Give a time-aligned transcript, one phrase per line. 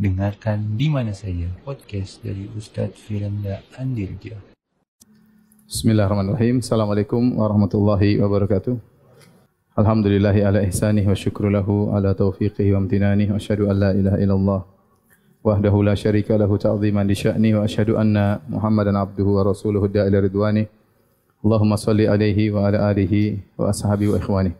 [0.00, 4.32] Dengarkan di mana saja podcast dari Ustaz Firanda Andirja.
[5.68, 6.64] Bismillahirrahmanirrahim.
[6.64, 8.80] Assalamualaikum warahmatullahi wabarakatuh.
[9.76, 14.16] Alhamdulillahi ala ihsanih wa syukru lahu ala taufiqihi wa amtinanih wa asyhadu an la ilaha
[14.16, 14.60] illallah
[15.44, 20.24] wahdahu la syarika lahu ta'ziman li sya'ni wa asyhadu anna Muhammadan abduhu wa rasuluhu da'ila
[20.24, 20.64] ridwani.
[21.44, 24.56] Allahumma salli alaihi wa ala alihi wa ashabi wa ikhwani.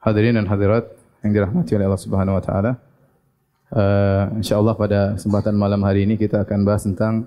[0.00, 0.88] Hadirin dan hadirat
[1.20, 2.91] yang dirahmati oleh Allah Subhanahu wa taala.
[3.72, 7.24] Uh, insyaallah pada kesempatan malam hari ini kita akan bahas tentang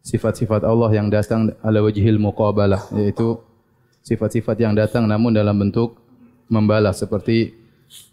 [0.00, 3.36] sifat-sifat Allah yang datang ala wajhil muqabalah yaitu
[4.00, 6.00] sifat-sifat yang datang namun dalam bentuk
[6.48, 7.52] membalas seperti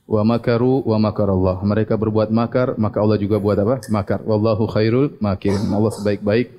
[0.04, 1.64] wa makaru wa makarallah.
[1.64, 3.80] Mereka berbuat makar, maka Allah juga buat apa?
[3.88, 4.20] Makar.
[4.28, 5.72] Wallahu khairul makirin.
[5.72, 6.52] Allah sebaik-baik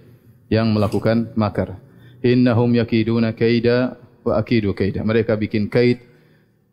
[0.49, 1.77] yang melakukan makar.
[2.25, 5.05] Innahum yakiduna kaida wa akidu kaida.
[5.05, 6.01] Mereka bikin kait,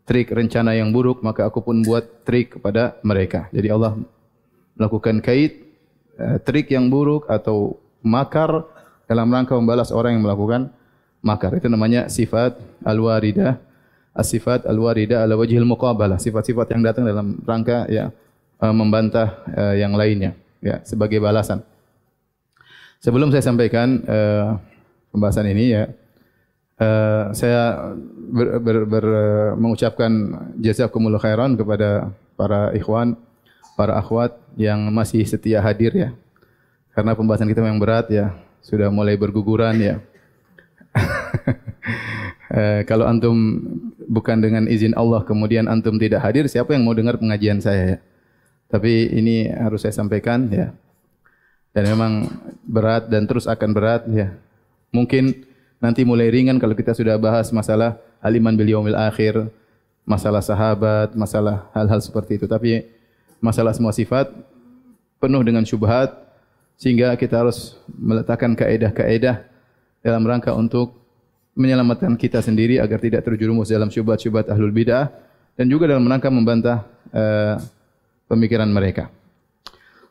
[0.07, 3.51] trik rencana yang buruk, maka aku pun buat trik kepada mereka.
[3.51, 3.99] Jadi Allah
[4.79, 5.67] melakukan kait,
[6.15, 8.63] eh, trik yang buruk atau makar
[9.05, 10.71] dalam rangka membalas orang yang melakukan
[11.19, 11.51] makar.
[11.59, 12.55] Itu namanya sifat
[12.87, 13.59] al-waridah
[14.19, 18.11] as-sifat al-warida ala wajhil muqabalah, sifat-sifat yang datang dalam rangka ya
[18.59, 21.63] uh, membantah uh, yang lainnya ya sebagai balasan.
[22.99, 24.03] Sebelum saya sampaikan
[25.07, 25.87] pembahasan ini ya
[27.31, 29.05] saya ber, ber, ber,
[29.55, 30.11] mengucapkan
[30.59, 33.15] jazakumullah khairan kepada para ikhwan,
[33.79, 36.11] para akhwat yang masih setia hadir ya.
[36.91, 39.95] Karena pembahasan kita memang berat ya, sudah mulai berguguran ya.
[42.49, 43.61] Eh, kalau antum
[44.09, 47.97] bukan dengan izin Allah kemudian antum tidak hadir, siapa yang mau dengar pengajian saya ya?
[48.65, 50.73] Tapi ini harus saya sampaikan ya.
[51.77, 52.25] Dan memang
[52.65, 54.33] berat dan terus akan berat ya.
[54.89, 55.45] Mungkin
[55.77, 59.53] nanti mulai ringan kalau kita sudah bahas masalah aliman bil yaumil akhir,
[60.01, 62.49] masalah sahabat, masalah hal-hal seperti itu.
[62.49, 62.81] Tapi
[63.39, 64.31] masalah semua sifat
[65.19, 66.15] penuh dengan syubhat
[66.79, 69.43] sehingga kita harus meletakkan kaedah-kaedah
[69.99, 70.95] dalam rangka untuk
[71.59, 75.11] menyelamatkan kita sendiri agar tidak terjerumus dalam syubhat-syubhat ahlul bidah
[75.59, 77.59] dan juga dalam rangka membantah uh,
[78.31, 79.11] pemikiran mereka.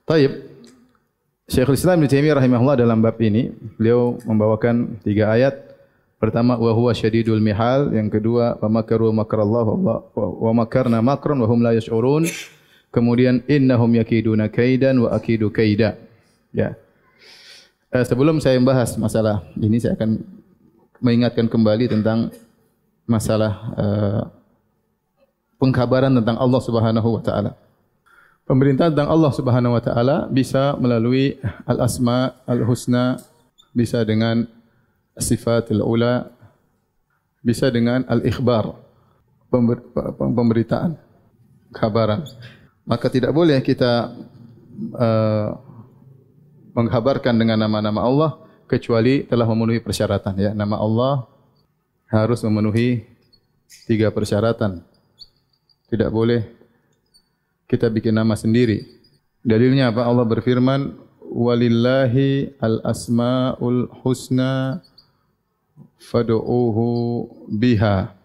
[0.05, 0.61] Taib.
[1.49, 3.49] Syekhul Islam Ibnu Taimiyah rahimahullah dalam bab ini
[3.81, 5.57] beliau membawakan tiga ayat.
[6.21, 9.73] Pertama wa huwa syadidul mihal, yang kedua wa makaru makrallahu
[10.13, 12.29] wa makarna makran wa hum la yash'urun.
[12.89, 16.01] Kemudian innahum yakiduna kaidan wa akidu kaida.
[16.57, 16.73] Ya.
[17.93, 20.21] Uh, sebelum saya membahas masalah ini saya akan
[21.01, 22.33] mengingatkan kembali tentang
[23.09, 24.23] masalah uh,
[25.57, 27.53] pengkabaran tentang Allah Subhanahu wa taala.
[28.49, 31.37] Pemerintah tentang Allah Subhanahu wa taala bisa melalui
[31.69, 33.21] al-asma al-husna,
[33.77, 34.49] bisa dengan
[35.21, 36.33] sifatul ula,
[37.45, 38.73] bisa dengan al-ikhbar,
[39.53, 39.85] pember,
[40.17, 40.97] pemberitaan,
[41.77, 42.25] kabaran.
[42.89, 44.17] Maka tidak boleh kita
[44.97, 45.49] uh,
[46.73, 48.31] menghabarkan dengan nama-nama Allah
[48.65, 50.33] kecuali telah memenuhi persyaratan.
[50.41, 51.29] Ya nama Allah
[52.09, 53.05] harus memenuhi
[53.85, 54.81] tiga persyaratan.
[55.93, 56.49] Tidak boleh
[57.69, 58.89] kita bikin nama sendiri.
[59.45, 60.09] Dalilnya apa?
[60.09, 60.97] Allah berfirman
[61.29, 64.81] walillahi al asmaul husna
[66.01, 68.17] fad'uuhu biha.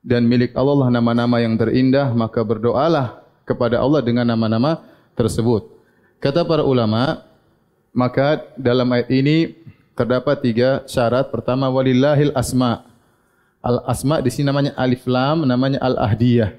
[0.00, 4.84] Dan milik Allah lah nama-nama yang terindah maka berdoalah kepada Allah dengan nama-nama
[5.16, 5.64] tersebut
[6.20, 7.24] kata para ulama
[7.94, 9.58] maka dalam ayat ini
[9.98, 11.26] terdapat tiga syarat.
[11.34, 12.86] Pertama walillahil asma.
[13.58, 16.54] Al asma di sini namanya alif lam, namanya al ahdiyah.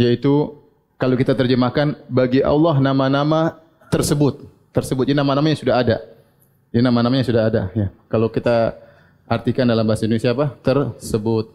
[0.00, 0.56] Yaitu
[0.96, 3.60] kalau kita terjemahkan bagi Allah nama-nama
[3.92, 4.48] tersebut.
[4.72, 5.96] Tersebut ini nama-namanya sudah ada.
[6.72, 7.62] Ini nama-namanya sudah ada.
[7.76, 7.92] Ya.
[8.08, 8.72] Kalau kita
[9.28, 10.56] artikan dalam bahasa Indonesia apa?
[10.64, 11.52] Tersebut.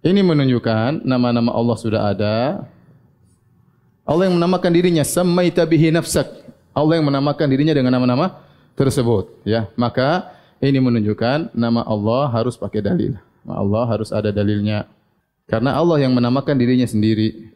[0.00, 2.64] Ini menunjukkan nama-nama Allah sudah ada.
[4.04, 6.28] Allah yang menamakan dirinya Samaita bihi nafsak.
[6.76, 8.44] Allah yang menamakan dirinya dengan nama-nama
[8.76, 9.72] tersebut ya.
[9.80, 10.28] Maka
[10.60, 13.16] ini menunjukkan nama Allah harus pakai dalil.
[13.48, 14.84] Allah harus ada dalilnya.
[15.48, 17.52] Karena Allah yang menamakan dirinya sendiri.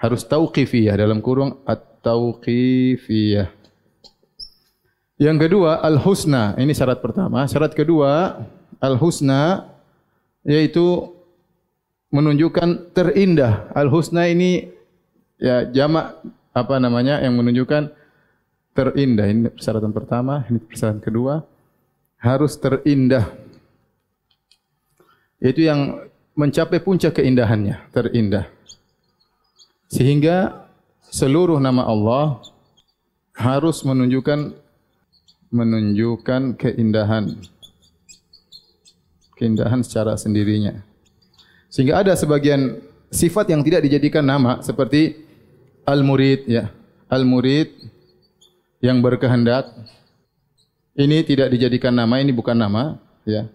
[0.00, 3.52] Harus tauqifiyah dalam kurung at-tauqifiyah.
[5.20, 6.56] Yang kedua al-husna.
[6.56, 7.44] Ini syarat pertama.
[7.44, 8.40] Syarat kedua
[8.80, 9.68] al-husna
[10.48, 11.12] yaitu
[12.08, 13.68] menunjukkan terindah.
[13.76, 14.79] Al-husna ini
[15.40, 16.20] ya jamak
[16.52, 17.90] apa namanya yang menunjukkan
[18.76, 19.26] terindah.
[19.26, 21.42] Ini persyaratan pertama, ini persyaratan kedua.
[22.20, 23.32] Harus terindah.
[25.40, 26.04] Itu yang
[26.36, 28.44] mencapai puncak keindahannya, terindah.
[29.88, 30.68] Sehingga
[31.08, 32.44] seluruh nama Allah
[33.34, 34.52] harus menunjukkan
[35.50, 37.40] menunjukkan keindahan.
[39.34, 40.84] Keindahan secara sendirinya.
[41.72, 45.29] Sehingga ada sebagian sifat yang tidak dijadikan nama seperti
[45.86, 46.72] al-murid ya.
[47.10, 47.74] Al-murid
[48.80, 49.68] yang berkehendak
[50.96, 53.48] ini tidak dijadikan nama, ini bukan nama, ya.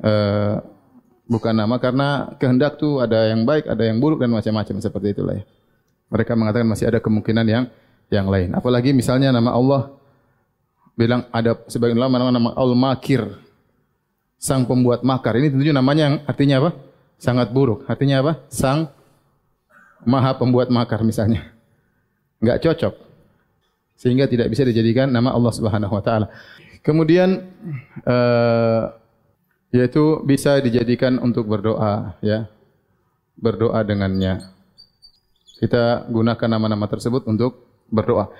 [0.00, 0.60] Uh,
[1.30, 5.38] bukan nama karena kehendak tu ada yang baik, ada yang buruk dan macam-macam seperti itulah
[5.38, 5.44] ya.
[6.10, 7.64] Mereka mengatakan masih ada kemungkinan yang
[8.10, 8.50] yang lain.
[8.58, 9.94] Apalagi misalnya nama Allah
[10.98, 13.22] bilang ada sebagian ulama nama, nama Al-Makir,
[14.34, 15.38] sang pembuat makar.
[15.38, 16.70] Ini tentunya namanya yang artinya apa?
[17.20, 17.86] Sangat buruk.
[17.86, 18.32] Artinya apa?
[18.50, 18.90] Sang
[20.02, 21.52] maha pembuat makar misalnya.
[22.40, 22.94] Enggak cocok.
[24.00, 26.26] Sehingga tidak bisa dijadikan nama Allah Subhanahu wa taala.
[26.80, 27.44] Kemudian
[28.08, 28.96] uh,
[29.70, 32.48] yaitu bisa dijadikan untuk berdoa ya.
[33.36, 34.40] Berdoa dengannya.
[35.60, 38.32] Kita gunakan nama-nama tersebut untuk berdoa.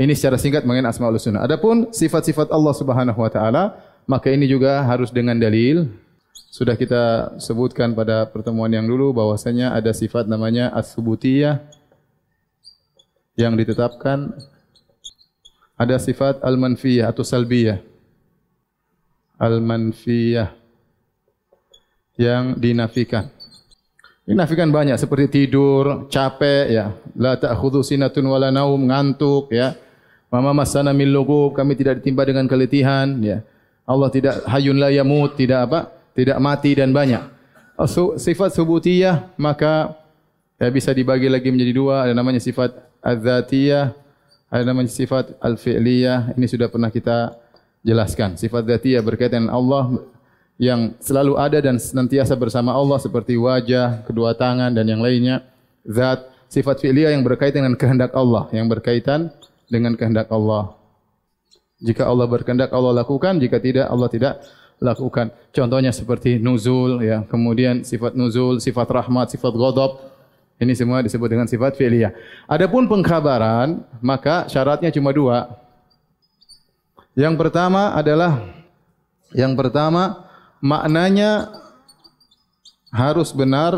[0.00, 1.44] Ini secara singkat mengenai asmaul husna.
[1.44, 3.76] Adapun sifat-sifat Allah Subhanahu wa taala,
[4.08, 5.92] maka ini juga harus dengan dalil.
[6.52, 11.60] Sudah kita sebutkan pada pertemuan yang dulu bahwasanya ada sifat namanya as-subutiyah
[13.38, 14.36] yang ditetapkan
[15.76, 17.80] ada sifat al-manfiyah atau salbiyah.
[19.40, 20.54] Al-manfiyah
[22.20, 23.32] yang dinafikan.
[24.22, 29.74] Dinafikan banyak seperti tidur, capek ya, la ta'khudhu sinatun wala naum, ngantuk ya.
[30.30, 33.42] Mama masana min lughub, kami tidak ditimpa dengan keletihan ya.
[33.82, 35.90] Allah tidak hayun la yamut, tidak apa?
[36.14, 37.20] Tidak mati dan banyak.
[38.14, 39.98] Sifat subutiyah maka
[40.62, 43.92] ya, bisa dibagi lagi menjadi dua, ada namanya sifat az-zatiyah,
[44.48, 46.38] ada namanya sifat al-fi'liyah.
[46.38, 47.36] Ini sudah pernah kita
[47.82, 48.38] jelaskan.
[48.38, 49.84] Sifat zatiyah berkaitan dengan Allah
[50.56, 55.42] yang selalu ada dan senantiasa bersama Allah seperti wajah, kedua tangan dan yang lainnya.
[55.82, 59.34] Zat sifat fi'liyah yang berkaitan dengan kehendak Allah, yang berkaitan
[59.66, 60.78] dengan kehendak Allah.
[61.82, 64.34] Jika Allah berkehendak Allah lakukan, jika tidak Allah tidak
[64.78, 65.34] lakukan.
[65.50, 70.11] Contohnya seperti nuzul ya, kemudian sifat nuzul, sifat rahmat, sifat ghadab.
[70.62, 72.14] Ini semua disebut dengan sifat fi'liyah.
[72.46, 75.58] Adapun pengkhabaran, maka syaratnya cuma dua.
[77.18, 78.46] Yang pertama adalah
[79.34, 80.22] yang pertama
[80.62, 81.50] maknanya
[82.94, 83.74] harus benar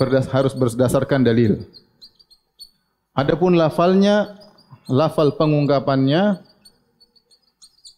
[0.00, 1.68] berdas, harus berdasarkan dalil.
[3.12, 4.40] Adapun lafalnya,
[4.88, 6.40] lafal pengungkapannya,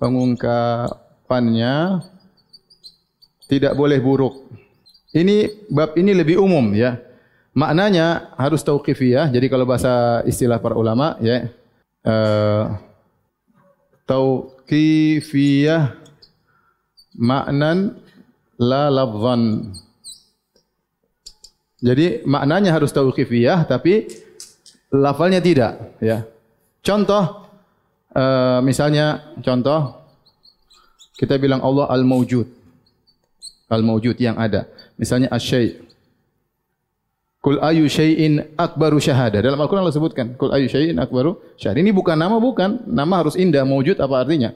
[0.02, 2.02] pengungkapannya
[3.46, 4.42] tidak boleh buruk.
[5.14, 7.06] Ini bab ini lebih umum ya.
[7.56, 9.32] Maknanya harus tauqifiyah.
[9.32, 11.49] Jadi kalau bahasa istilah para ulama ya,
[12.05, 12.76] uh,
[14.05, 15.97] tauqifiyah
[17.17, 17.97] maknan
[18.61, 19.73] la lafzan.
[21.81, 24.05] Jadi maknanya harus tauqifiyah tapi
[24.93, 26.29] lafalnya tidak, ya.
[26.85, 27.49] Contoh
[28.12, 29.97] uh, misalnya contoh
[31.17, 32.44] kita bilang Allah al-maujud.
[33.73, 34.69] Al-maujud yang ada.
[35.00, 35.85] Misalnya asy-syai'.
[37.46, 39.38] Kul ayu syai'in akbaru syahada.
[39.38, 41.78] Dalam Al-Qur'an Allah sebutkan, kul ayu syai'in akbaru syahada.
[41.78, 44.50] Ini bukan nama bukan, nama harus indah, maujud apa artinya?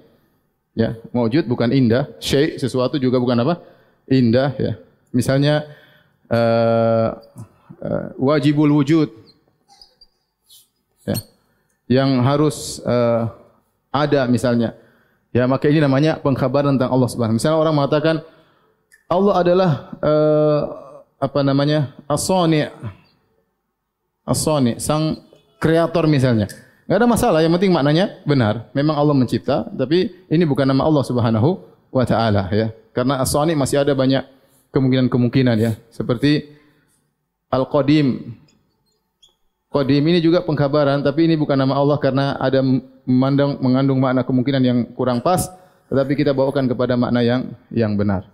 [0.74, 3.62] Ya, wujud bukan indah, syai sesuatu juga bukan apa?
[4.10, 4.72] Indah ya.
[5.14, 5.66] Misalnya
[6.30, 7.14] uh,
[7.78, 9.10] uh, wajibul wujud.
[11.06, 11.16] Ya.
[11.86, 13.30] Yang harus uh,
[13.94, 14.74] ada misalnya.
[15.30, 18.16] Ya, maka ini namanya pengkhabaran tentang Allah Subhanahu Misalnya orang mengatakan
[19.06, 19.70] Allah adalah
[20.02, 20.79] uh,
[21.20, 21.92] apa namanya?
[22.08, 22.72] As-Sani'.
[24.24, 25.20] As-Sani', sang
[25.60, 26.48] kreator misalnya.
[26.88, 28.72] Enggak ada masalah, yang penting maknanya benar.
[28.74, 31.60] Memang Allah mencipta, tapi ini bukan nama Allah Subhanahu
[31.92, 32.72] wa taala ya.
[32.90, 34.26] Karena As-Sani masih ada banyak
[34.74, 35.78] kemungkinan-kemungkinan ya.
[35.94, 36.50] Seperti
[37.52, 38.34] Al-Qadim.
[39.70, 42.58] Qadim ini juga pengkabaran, tapi ini bukan nama Allah karena ada
[43.06, 45.46] memandang mengandung makna kemungkinan yang kurang pas,
[45.86, 48.26] tetapi kita bawakan kepada makna yang yang benar.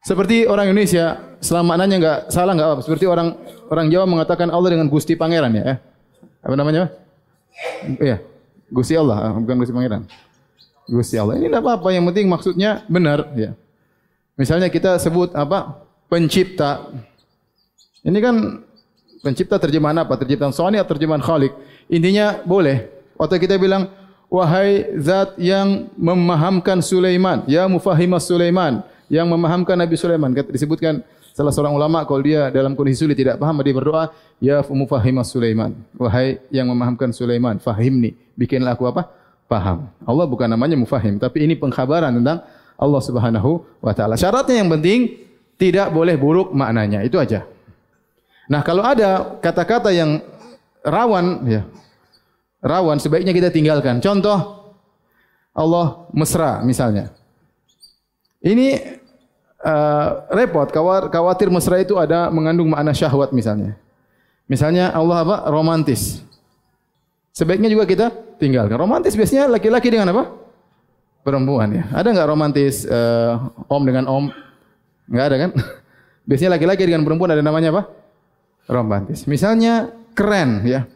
[0.00, 2.82] Seperti orang Indonesia, selama maknanya enggak salah enggak apa.
[2.84, 3.36] Seperti orang
[3.68, 5.76] orang Jawa mengatakan Allah dengan Gusti Pangeran ya.
[5.76, 5.78] Eh?
[6.40, 6.88] Apa namanya?
[8.00, 8.24] Iya.
[8.70, 10.08] Gusti Allah, ah, bukan Gusti Pangeran.
[10.88, 11.36] Gusti Allah.
[11.36, 13.28] Ini tidak apa-apa, yang penting maksudnya benar.
[13.36, 13.52] Ya.
[14.40, 15.84] Misalnya kita sebut apa?
[16.08, 16.88] Pencipta.
[18.00, 18.64] Ini kan
[19.20, 20.16] pencipta terjemahan apa?
[20.16, 21.52] Terjemahan Sony atau terjemahan Khalik?
[21.92, 22.88] Intinya boleh.
[23.20, 23.92] Atau kita bilang,
[24.32, 28.80] wahai zat yang memahamkan Sulaiman, ya mufahimas Sulaiman,
[29.10, 30.30] yang memahamkan Nabi Sulaiman.
[30.32, 31.02] Disebutkan
[31.34, 35.74] salah seorang ulama kalau dia dalam kondisi sulit tidak paham dia berdoa ya mufahimas Sulaiman.
[35.98, 38.14] Wahai yang memahamkan Sulaiman fahimni.
[38.38, 39.10] Bikinlah aku apa?
[39.50, 42.46] Paham Allah bukan namanya mufahim tapi ini pengkhabaran tentang
[42.78, 44.14] Allah Subhanahu wa taala.
[44.14, 45.26] Syaratnya yang penting
[45.58, 47.02] tidak boleh buruk maknanya.
[47.02, 47.44] Itu aja.
[48.46, 50.22] Nah kalau ada kata-kata yang
[50.86, 51.66] rawan ya
[52.62, 53.98] rawan sebaiknya kita tinggalkan.
[53.98, 54.70] Contoh
[55.50, 57.10] Allah mesra misalnya.
[58.40, 58.99] Ini
[59.64, 60.68] uh, repot
[61.12, 63.76] khawatir mesra itu ada mengandung makna syahwat misalnya.
[64.50, 65.36] Misalnya Allah apa?
[65.46, 66.24] romantis.
[67.30, 68.10] Sebaiknya juga kita
[68.42, 68.74] tinggalkan.
[68.74, 70.26] Romantis biasanya laki-laki dengan apa?
[71.22, 71.84] Perempuan ya.
[71.94, 73.38] Ada enggak romantis uh,
[73.70, 74.24] om dengan om?
[75.06, 75.50] Enggak ada kan?
[76.28, 77.82] Biasanya laki-laki dengan perempuan ada namanya apa?
[78.66, 79.26] Romantis.
[79.30, 80.90] Misalnya keren ya.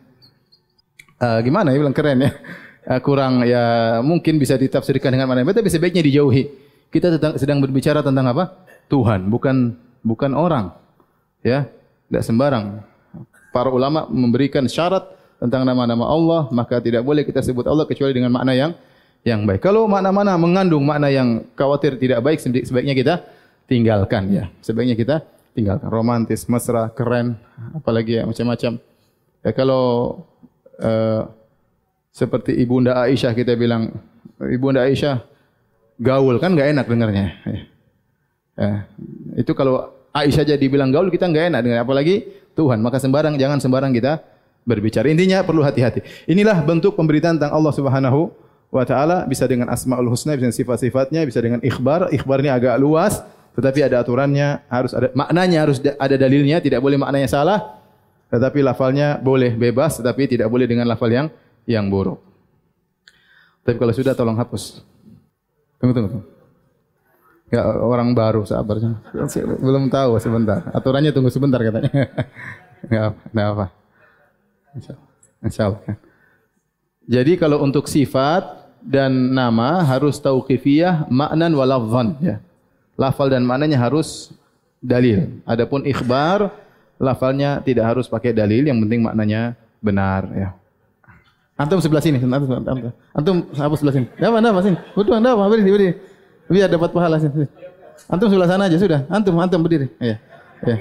[1.22, 2.30] Uh, gimana ya bilang keren ya?
[2.84, 6.63] Uh, kurang ya mungkin bisa ditafsirkan dengan mana tapi sebaiknya dijauhi.
[6.94, 8.54] Kita sedang berbicara tentang apa?
[8.86, 9.74] Tuhan, bukan
[10.06, 10.70] bukan orang.
[11.42, 11.66] Ya,
[12.06, 12.86] tidak sembarang.
[13.50, 15.02] Para ulama memberikan syarat
[15.42, 18.78] tentang nama-nama Allah, maka tidak boleh kita sebut Allah kecuali dengan makna yang
[19.26, 19.58] yang baik.
[19.58, 23.14] Kalau makna-mana mengandung makna yang khawatir tidak baik, sebaiknya kita
[23.66, 24.44] tinggalkan ya.
[24.62, 25.90] Sebaiknya kita tinggalkan.
[25.90, 27.34] Romantis, mesra, keren,
[27.74, 28.78] apalagi ya macam-macam.
[29.42, 29.84] Ya kalau
[30.78, 31.26] uh,
[32.14, 33.90] seperti ibunda Aisyah kita bilang
[34.38, 35.33] ibunda Aisyah
[35.98, 37.24] gaul kan enggak enak dengarnya.
[37.44, 37.60] Ya.
[38.58, 38.72] ya.
[39.38, 42.78] Itu kalau Aisyah jadi bilang gaul kita enggak enak dengar apalagi Tuhan.
[42.82, 44.22] Maka sembarang jangan sembarang kita
[44.64, 45.10] berbicara.
[45.10, 46.02] Intinya perlu hati-hati.
[46.30, 48.32] Inilah bentuk pemberitaan tentang Allah Subhanahu
[48.74, 52.10] wa taala bisa dengan asmaul husna, bisa dengan sifat-sifatnya, bisa dengan ikhbar.
[52.10, 53.22] Ikhbar ini agak luas
[53.54, 57.82] tetapi ada aturannya, harus ada maknanya harus ada dalilnya, tidak boleh maknanya salah.
[58.34, 61.30] Tetapi lafalnya boleh bebas tetapi tidak boleh dengan lafal yang
[61.70, 62.18] yang buruk.
[63.62, 64.93] Tapi kalau sudah tolong hapus.
[65.84, 66.10] Tunggu tunggu.
[66.16, 66.32] tunggu.
[67.52, 68.80] Ya, orang baru sabar.
[69.60, 70.64] Belum tahu sebentar.
[70.72, 71.92] Aturannya tunggu sebentar katanya.
[72.88, 73.66] Enggak apa, apa.
[75.44, 76.00] Insyaallah.
[77.04, 82.40] Jadi kalau untuk sifat dan nama harus tauqifiyah maknan wa lafzan ya
[82.96, 84.32] lafal dan maknanya harus
[84.78, 85.42] dalil.
[85.44, 86.50] Adapun ikhbar,
[86.98, 90.48] lafalnya tidak harus pakai dalil, yang penting maknanya benar ya.
[91.54, 94.06] Antum sebelah sini, antum, antum, antum apa sebelah sini?
[94.18, 94.76] Apa, apa sini?
[94.98, 95.46] Butuh anda apa?
[95.46, 95.92] Berdiri, berdiri.
[96.50, 97.46] Biar dapat pahala sini.
[98.10, 99.06] Antum sebelah sana aja sudah.
[99.06, 99.86] Antum, antum berdiri.
[100.02, 100.18] Ya,
[100.66, 100.76] ya.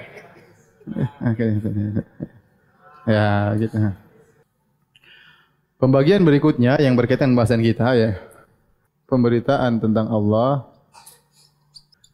[1.30, 1.46] Oke,
[3.06, 3.76] ya gitu.
[5.78, 8.18] Pembagian berikutnya yang berkaitan bahasan kita ya.
[9.06, 10.66] Pemberitaan tentang Allah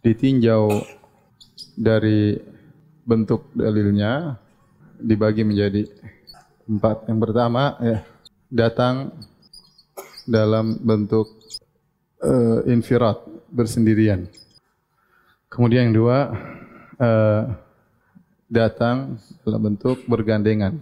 [0.03, 0.83] ditinjau
[1.79, 2.35] dari
[3.07, 4.35] bentuk dalilnya
[4.99, 5.87] dibagi menjadi
[6.67, 7.07] empat.
[7.07, 8.03] Yang pertama ya
[8.49, 9.13] datang
[10.25, 11.29] dalam bentuk
[12.25, 13.21] uh, infirat
[13.53, 14.25] bersendirian.
[15.49, 16.17] Kemudian yang dua
[16.97, 17.41] uh,
[18.49, 20.81] datang dalam bentuk bergandengan.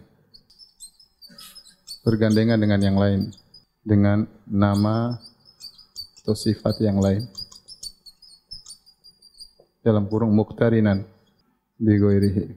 [2.07, 3.21] Bergandengan dengan yang lain
[3.83, 5.19] dengan nama
[6.24, 7.27] atau sifat yang lain
[9.83, 11.03] dalam kurung muktarinan
[11.79, 12.47] bi ghairihi.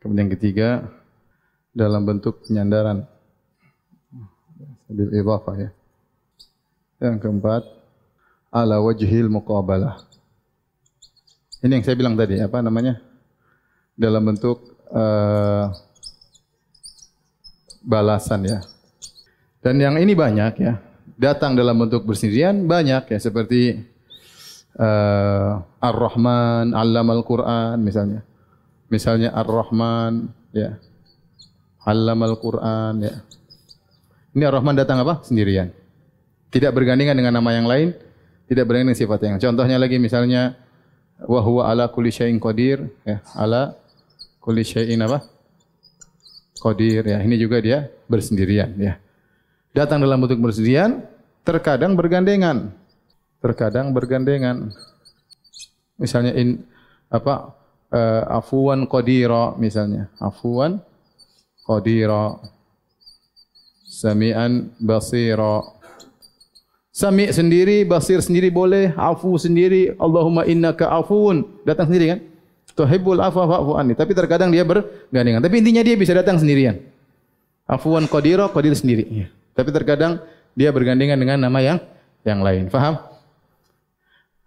[0.00, 0.88] Kemudian ketiga
[1.76, 3.04] dalam bentuk penyandaran
[4.90, 5.70] bil idhafah ya.
[7.00, 7.62] Yang keempat
[8.50, 10.02] ala wajhil muqabalah.
[11.62, 12.98] Ini yang saya bilang tadi apa namanya?
[13.94, 15.70] Dalam bentuk uh,
[17.84, 18.58] balasan ya.
[19.60, 20.80] Dan yang ini banyak ya.
[21.20, 23.76] Datang dalam bentuk bersendirian banyak ya seperti
[24.80, 28.24] uh, Ar-Rahman, Allamal Quran misalnya.
[28.90, 30.80] Misalnya Ar-Rahman, ya.
[31.84, 33.14] Allamal Quran, ya.
[34.36, 35.22] Ini Ar-Rahman datang apa?
[35.26, 35.74] Sendirian.
[36.50, 37.94] Tidak bergandingan dengan nama yang lain,
[38.50, 39.36] tidak bergandingan dengan sifat yang.
[39.38, 40.58] Contohnya lagi misalnya
[41.22, 43.22] wa huwa ala kulli syai'in qadir, ya.
[43.34, 43.74] Ala
[44.42, 45.22] kulli syai'in apa?
[46.58, 47.18] Qadir, ya.
[47.22, 48.98] Ini juga dia bersendirian, ya.
[49.70, 51.06] Datang dalam bentuk bersendirian,
[51.46, 52.80] terkadang bergandengan
[53.40, 54.70] terkadang bergandengan.
[56.00, 56.64] Misalnya in
[57.08, 57.56] apa
[57.92, 60.12] uh, afuwan qadira misalnya.
[60.20, 60.80] Afuwan
[61.64, 62.38] qadira.
[64.00, 65.60] Sami'an basira.
[66.90, 71.44] Sami' sendiri, basir sendiri boleh, afu sendiri, Allahumma innaka afuun.
[71.68, 72.20] Datang sendiri kan?
[72.72, 73.92] Tuhibbul afwa fa'fu anni.
[73.92, 75.44] Tapi terkadang dia bergandengan.
[75.44, 76.80] Tapi intinya dia bisa datang sendirian.
[77.68, 79.04] Afuwan qadira, qadir sendiri.
[79.06, 79.26] Ya.
[79.52, 80.24] Tapi terkadang
[80.56, 81.78] dia bergandengan dengan nama yang
[82.24, 82.72] yang lain.
[82.72, 82.96] Faham?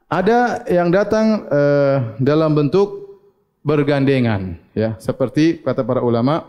[0.09, 3.17] Ada yang datang uh, dalam bentuk
[3.65, 6.45] bergandengan, ya, seperti kata para ulama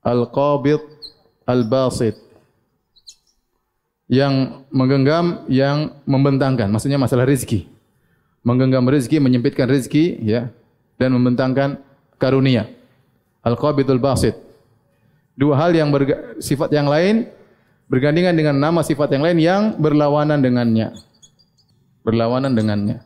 [0.00, 0.80] al-qabid
[1.48, 2.20] al-basit
[4.08, 7.64] yang menggenggam yang membentangkan, maksudnya masalah rezeki.
[8.44, 10.52] Menggenggam rezeki, menyempitkan rezeki, ya,
[11.00, 11.80] dan membentangkan
[12.20, 12.68] karunia.
[13.44, 14.36] Al-qabidul basit.
[15.32, 15.88] Dua hal yang
[16.40, 17.28] sifat yang lain
[17.88, 20.92] bergandengan dengan nama sifat yang lain yang berlawanan dengannya
[22.08, 23.04] berlawanan dengannya.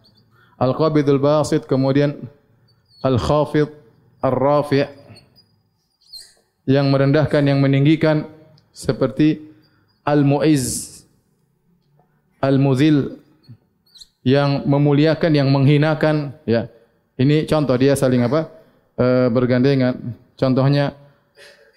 [0.62, 2.14] Al-qabidul basit kemudian
[3.02, 3.66] al-khafid
[4.22, 4.86] ar-rafi'
[6.70, 8.30] yang merendahkan yang meninggikan
[8.72, 9.40] seperti
[10.02, 10.92] al-mu'izz
[12.42, 13.22] al-muzil
[14.26, 16.66] yang memuliakan yang menghinakan ya.
[17.14, 18.50] Ini contoh dia saling apa?
[18.98, 19.94] E, bergandengan.
[20.34, 20.98] Contohnya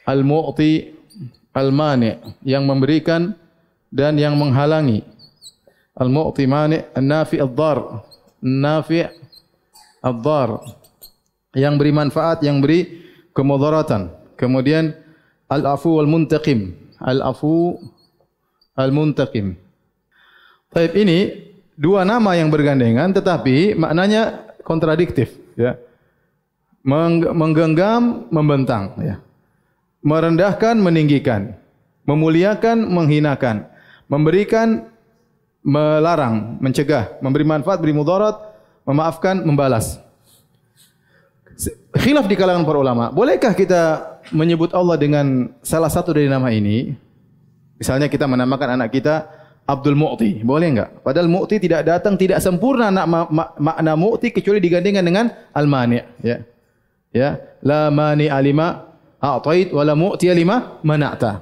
[0.09, 0.95] al-mu'ti
[1.53, 3.37] al-mani yang memberikan
[3.93, 5.05] dan yang menghalangi.
[5.95, 8.03] Al-mu'ti mani, an-nafi ad-dar.
[8.41, 9.05] Nafi
[10.01, 10.49] ad-dar.
[11.55, 14.11] Yang beri manfaat, yang beri kemudaratan.
[14.35, 14.91] Kemudian
[15.47, 16.84] al-afu wal muntaqim.
[17.05, 17.77] Al-afu
[18.73, 19.53] al-muntaqim.
[20.73, 21.19] Baik ini
[21.77, 25.77] dua nama yang bergandengan tetapi maknanya kontradiktif ya.
[26.85, 29.21] Menggenggam, membentang ya.
[30.05, 31.57] Merendahkan, meninggikan.
[32.05, 33.65] Memuliakan, menghinakan.
[34.05, 34.93] Memberikan,
[35.65, 38.37] melarang, mencegah, memberi manfaat, beri mudarat,
[38.85, 39.97] memaafkan, membalas.
[42.05, 43.09] Khilaf di kalangan para ulama.
[43.09, 43.81] Bolehkah kita
[44.29, 46.93] menyebut Allah dengan salah satu dari nama ini?
[47.81, 49.25] Misalnya kita menamakan anak kita
[49.65, 50.45] Abdul Mu'ti.
[50.45, 51.01] Boleh enggak?
[51.01, 56.21] Padahal Mu'ti tidak datang, tidak sempurna nak ma ma makna Mu'ti kecuali digandingkan dengan Al-Mani'.
[56.21, 56.45] Ya.
[57.09, 57.41] Ya.
[57.65, 58.85] La mani alima
[59.17, 61.41] a'tait wa la mu'ti alima mana'ta.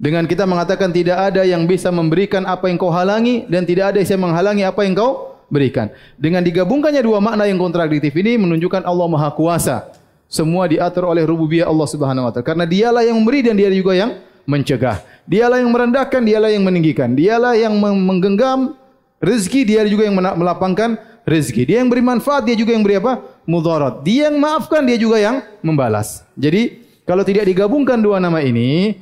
[0.00, 4.00] Dengan kita mengatakan tidak ada yang bisa memberikan apa yang kau halangi dan tidak ada
[4.00, 5.90] yang menghalangi apa yang kau berikan.
[6.16, 9.92] Dengan digabungkannya dua makna yang kontradiktif ini menunjukkan Allah Maha Kuasa.
[10.28, 12.44] Semua diatur oleh rububiyah Allah Subhanahu wa taala.
[12.44, 15.00] Karena dialah yang memberi dan dia juga yang mencegah.
[15.24, 17.16] Dialah yang merendahkan, dialah yang meninggikan.
[17.16, 18.76] Dialah yang menggenggam
[19.20, 21.68] rezeki, dia juga yang melapangkan rezeki.
[21.68, 23.24] Dia yang beri manfaat, dia juga yang beri apa?
[23.44, 24.04] Mudarat.
[24.04, 26.24] Dia yang maafkan, dia juga yang membalas.
[26.36, 29.00] Jadi, kalau tidak digabungkan dua nama ini,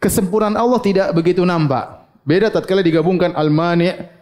[0.00, 2.04] kesempurnaan Allah tidak begitu nampak.
[2.24, 4.21] Beda tatkala digabungkan Al-Mani'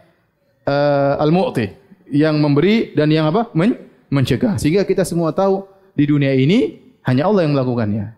[0.71, 1.67] uh, Al-Mu'ti
[2.15, 3.51] yang memberi dan yang apa?
[3.59, 3.75] Men
[4.07, 4.55] mencegah.
[4.63, 5.67] Sehingga kita semua tahu
[5.99, 8.15] di dunia ini hanya Allah yang melakukannya.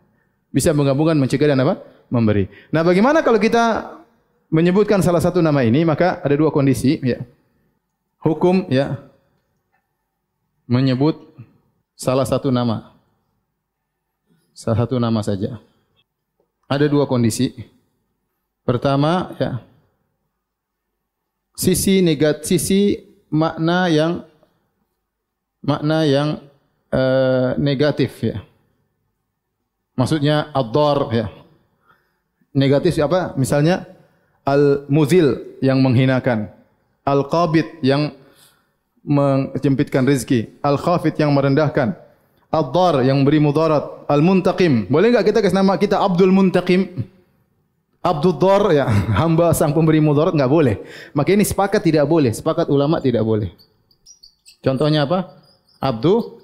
[0.53, 1.81] Bisa menggabungkan mencegah dan apa?
[2.13, 2.45] memberi.
[2.69, 3.97] Nah, bagaimana kalau kita
[4.53, 7.25] menyebutkan salah satu nama ini, maka ada dua kondisi, ya.
[8.21, 9.01] Hukum, ya,
[10.69, 11.17] menyebut
[11.97, 12.93] salah satu nama.
[14.53, 15.57] Salah satu nama saja.
[16.69, 17.57] Ada dua kondisi.
[18.63, 19.65] Pertama, ya,
[21.63, 22.99] sisi negatif, sisi
[23.31, 24.27] makna yang
[25.63, 26.29] makna yang
[26.91, 28.43] uh, negatif, ya.
[29.95, 31.27] Maksudnya ad-dar, ya
[32.53, 33.33] negatif apa?
[33.37, 33.89] Misalnya
[34.45, 36.53] al-muzil yang menghinakan,
[37.05, 38.13] al-qabid yang
[39.03, 41.97] menjempitkan rezeki, al-khafid yang merendahkan,
[42.53, 44.87] ad-dar yang beri mudarat, al-muntaqim.
[44.87, 47.03] Boleh enggak kita kasih nama kita Abdul Muntaqim?
[48.03, 48.87] Abdul Dar ya,
[49.23, 50.77] hamba sang pemberi mudarat enggak boleh.
[51.15, 53.55] Maka ini sepakat tidak boleh, sepakat ulama tidak boleh.
[54.59, 55.39] Contohnya apa?
[55.79, 56.43] Abdul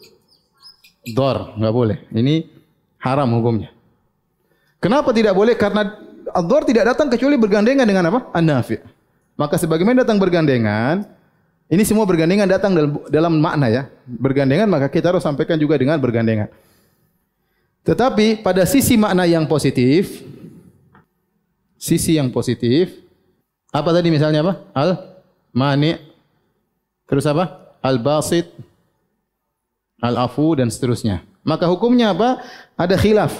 [1.13, 1.99] Dar enggak boleh.
[2.15, 2.47] Ini
[3.03, 3.75] haram hukumnya.
[4.79, 5.59] Kenapa tidak boleh?
[5.59, 8.31] Karena Ad-Dhar tidak datang kecuali bergandengan dengan apa?
[8.37, 8.79] An-Nafi.
[9.39, 11.07] Maka sebagaimana datang bergandengan,
[11.71, 13.83] ini semua bergandengan datang dalam, dalam makna ya.
[14.07, 16.51] Bergandengan maka kita harus sampaikan juga dengan bergandengan.
[17.87, 20.21] Tetapi pada sisi makna yang positif,
[21.79, 22.93] sisi yang positif,
[23.71, 24.55] apa tadi misalnya apa?
[24.75, 25.95] Al-Mani,
[27.07, 27.79] terus apa?
[27.81, 28.51] Al-Basit,
[30.03, 31.23] Al-Afu dan seterusnya.
[31.47, 32.43] Maka hukumnya apa?
[32.75, 33.33] Ada khilaf.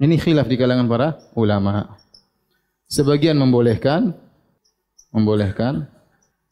[0.00, 1.96] Ini khilaf di kalangan para ulama.
[2.90, 4.10] Sebagian membolehkan,
[5.14, 5.86] membolehkan.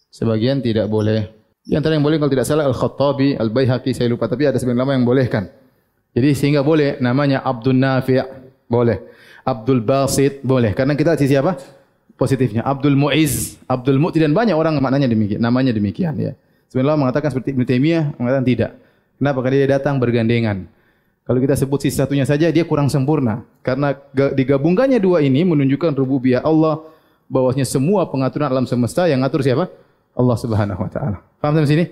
[0.08, 1.28] Sebagian tidak boleh.
[1.66, 4.24] Di antara yang boleh kalau tidak salah Al-Khattabi, Al-Baihaqi, saya lupa.
[4.24, 5.52] Tapi ada sebagian ulama yang bolehkan.
[6.16, 8.24] Jadi sehingga boleh namanya Abdul Nafi'
[8.64, 9.17] boleh.
[9.48, 10.76] Abdul Basit boleh.
[10.76, 11.56] Karena kita sisi apa?
[12.20, 12.66] Positifnya.
[12.68, 15.40] Abdul Mu'iz, Abdul Mu'ti dan banyak orang maknanya demikian.
[15.40, 16.12] Namanya demikian.
[16.20, 16.32] Ya.
[16.68, 18.70] Sebenarnya mengatakan seperti Ibn Taymiyah, mengatakan tidak.
[19.16, 19.38] Kenapa?
[19.40, 20.68] Karena dia datang bergandengan.
[21.24, 23.44] Kalau kita sebut sisi satunya saja dia kurang sempurna.
[23.64, 26.80] Karena digabungkannya dua ini menunjukkan rububiyah Allah
[27.28, 29.68] bahwasanya semua pengaturan alam semesta yang ngatur siapa?
[30.16, 31.20] Allah Subhanahu wa taala.
[31.38, 31.84] Paham sampai sini?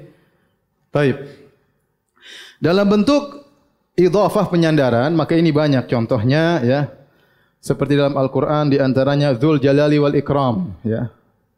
[0.89, 1.17] Baik.
[2.57, 3.45] Dalam bentuk
[3.93, 6.81] idhafah penyandaran, maka ini banyak contohnya ya.
[7.67, 11.11] Seperti dalam Al-Qur'an di antaranya Dzul Jalali wal Ikram ya.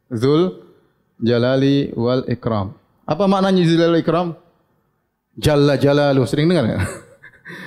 [0.09, 0.57] Dzul
[1.21, 2.73] Jalali wal Ikram.
[3.05, 4.29] Apa maknanya Dzul Jalali wal Ikram?
[5.37, 6.25] Jalla Jalalu.
[6.25, 6.89] Sering dengar enggak?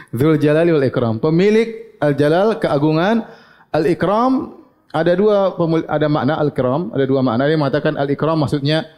[0.09, 1.21] Dzul Jalali wal Ikram.
[1.21, 3.29] Pemilik Al Jalal keagungan
[3.69, 4.57] Al Ikram
[4.89, 5.53] ada dua
[5.85, 7.45] ada makna Al Ikram, ada dua makna.
[7.45, 8.89] Dia mengatakan Al Ikram maksudnya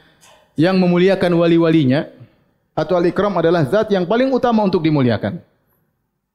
[0.56, 2.08] yang memuliakan wali-walinya
[2.80, 5.44] atau Al Ikram adalah zat yang paling utama untuk dimuliakan.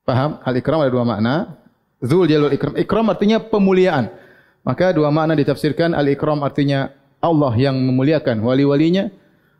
[0.05, 0.45] Paham?
[0.45, 1.57] Al Ikram ada dua makna.
[1.99, 2.75] Dzul Jalal wal Ikram.
[2.79, 4.11] Ikram artinya pemuliaan.
[4.63, 9.11] Maka dua makna ditafsirkan Al Ikram artinya Allah yang memuliakan wali-walinya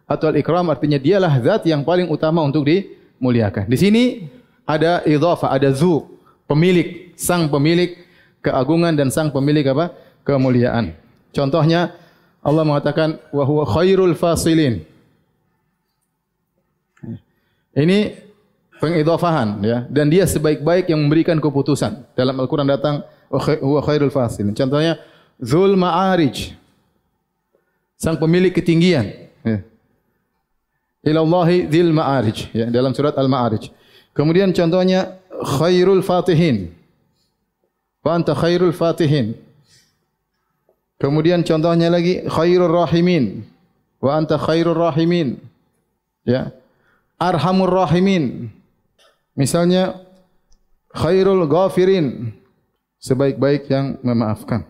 [0.07, 3.67] atau Al Ikram artinya dialah zat yang paling utama untuk dimuliakan.
[3.67, 4.03] Di sini
[4.69, 6.07] ada idhafa, ada zu,
[6.45, 7.97] pemilik, sang pemilik
[8.45, 9.91] keagungan dan sang pemilik apa?
[10.29, 10.93] kemuliaan.
[11.33, 11.97] Contohnya
[12.45, 14.85] Allah mengatakan wa huwa khairul fasilin.
[17.73, 18.28] Ini
[18.79, 22.07] pengidhafahan ya dan dia sebaik-baik yang memberikan keputusan.
[22.15, 24.55] Dalam Al-Qur'an datang huwa khairul fasilin.
[24.55, 24.99] Contohnya
[25.39, 26.55] Zul Ma'arij.
[27.99, 29.11] Sang pemilik ketinggian.
[29.43, 29.59] Ya.
[31.03, 33.71] Ilallahi dzil ma'arij ya dalam surat Al-Ma'arij.
[34.15, 35.19] Kemudian contohnya
[35.59, 36.75] khairul fatihin.
[38.03, 39.35] Wa anta khairul fatihin.
[40.99, 43.47] Kemudian contohnya lagi khairur rahimin.
[44.03, 45.39] Wa anta khairur rahimin.
[46.27, 46.51] Ya.
[47.19, 48.51] Arhamur rahimin.
[49.39, 50.03] Misalnya
[50.91, 52.35] khairul ghafirin.
[52.99, 54.67] Sebaik-baik yang memaafkan.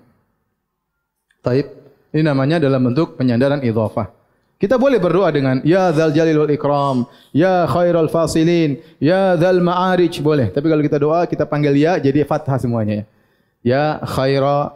[1.41, 1.73] Taib.
[2.13, 4.13] Ini namanya dalam bentuk penyandaran idhafah.
[4.59, 6.97] Kita boleh berdoa dengan ya dzal jalil wal ikram,
[7.31, 10.51] ya khairul fasilin, ya dzal ma'arij boleh.
[10.51, 13.05] Tapi kalau kita doa kita panggil ya jadi fathah semuanya ya.
[13.63, 14.75] Ya khaira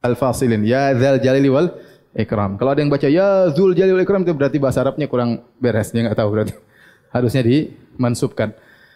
[0.00, 1.68] al fasilin, ya dzal jalil wal
[2.16, 2.56] ikram.
[2.56, 5.92] Kalau ada yang baca ya dzul jalil wal ikram itu berarti bahasa Arabnya kurang beres,
[5.92, 6.56] dia enggak tahu berarti.
[7.12, 7.44] Harusnya
[7.94, 8.52] dimansubkan.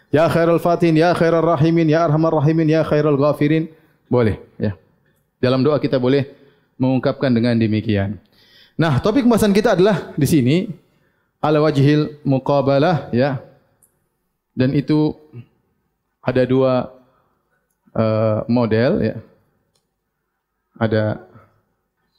[0.08, 3.68] Ya khairul fatin, ya khairul rahimin, ya arhamar rahimin, ya khairul ghafirin.
[4.08, 4.72] Boleh ya.
[5.38, 6.26] Dalam doa kita boleh
[6.80, 8.18] mengungkapkan dengan demikian.
[8.78, 10.56] Nah, topik pembahasan kita adalah di sini
[11.42, 13.42] ala wajhil muqabalah ya.
[14.54, 15.14] Dan itu
[16.22, 16.90] ada dua
[17.94, 19.16] uh, model ya.
[20.78, 21.26] Ada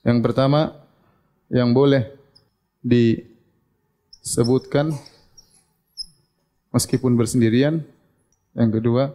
[0.03, 0.75] yang pertama
[1.49, 2.11] yang boleh
[2.83, 4.93] disebutkan
[6.73, 7.81] meskipun bersendirian.
[8.57, 9.13] Yang kedua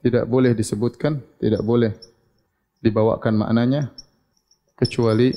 [0.00, 1.92] tidak boleh disebutkan, tidak boleh
[2.80, 3.92] dibawakan maknanya
[4.76, 5.32] kecuali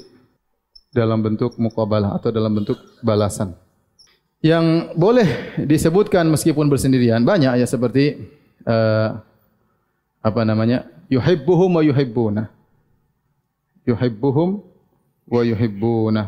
[0.89, 3.54] dalam bentuk mukabalah atau dalam bentuk balasan.
[4.39, 5.28] Yang boleh
[5.67, 8.32] disebutkan meskipun bersendirian banyak ya seperti
[8.63, 9.19] uh,
[10.23, 12.47] apa namanya yuhibbuhum wa yuhibbuna.
[13.84, 14.63] Yuhibbuhum
[15.28, 16.23] wa yuhibbuna.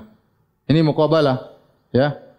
[0.68, 1.56] Ini mukabalah
[1.96, 2.31] ya.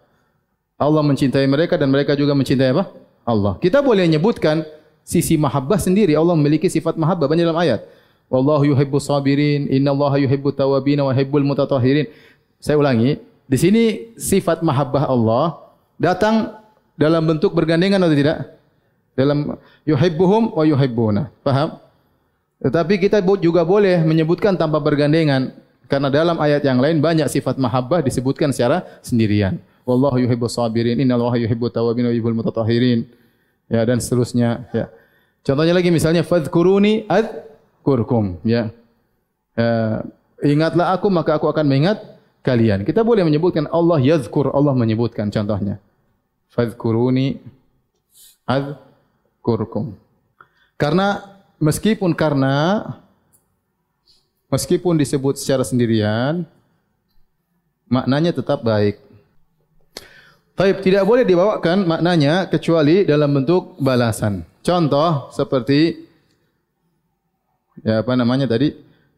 [0.77, 2.89] Allah mencintai mereka dan mereka juga mencintai apa?
[3.23, 3.55] Allah.
[3.61, 4.67] Kita boleh menyebutkan
[5.05, 6.15] sisi mahabbah sendiri.
[6.17, 7.83] Allah memiliki sifat mahabbah banyak dalam ayat.
[8.31, 12.09] Wallahu yuhibbu sabirin, innallaha yuhibbu tawabin wa yuhibbul mutatahhirin.
[12.57, 13.83] Saya ulangi, di sini
[14.17, 15.59] sifat mahabbah Allah
[15.99, 16.57] datang
[16.97, 18.37] dalam bentuk bergandengan atau tidak?
[19.13, 21.29] Dalam yuhibbuhum wa yuhibbuna.
[21.45, 21.77] Paham?
[22.63, 25.51] Tetapi kita juga boleh menyebutkan tanpa bergandengan
[25.91, 29.59] karena dalam ayat yang lain banyak sifat mahabbah disebutkan secara sendirian.
[29.83, 33.03] Wallahu yuhibbu sabirin, innallaha yuhibbu tawabin wa yuhibbul mutatahhirin.
[33.67, 34.87] Ya dan seterusnya, ya.
[35.43, 37.43] Contohnya lagi misalnya fadhkuruni ad
[37.83, 38.71] kurkum ya.
[39.59, 39.99] Uh,
[40.39, 41.99] ingatlah aku maka aku akan mengingat
[42.39, 42.87] kalian.
[42.87, 45.83] Kita boleh menyebutkan Allah yazkur Allah menyebutkan contohnya.
[46.47, 47.43] Fadhkuruni
[48.47, 49.99] azkurkum.
[50.79, 51.19] Karena
[51.59, 52.87] meskipun karena
[54.47, 56.47] meskipun disebut secara sendirian
[57.91, 59.02] maknanya tetap baik.
[60.53, 64.45] Taib tidak boleh dibawakan maknanya kecuali dalam bentuk balasan.
[64.61, 66.05] Contoh seperti
[67.81, 68.69] ya apa namanya tadi?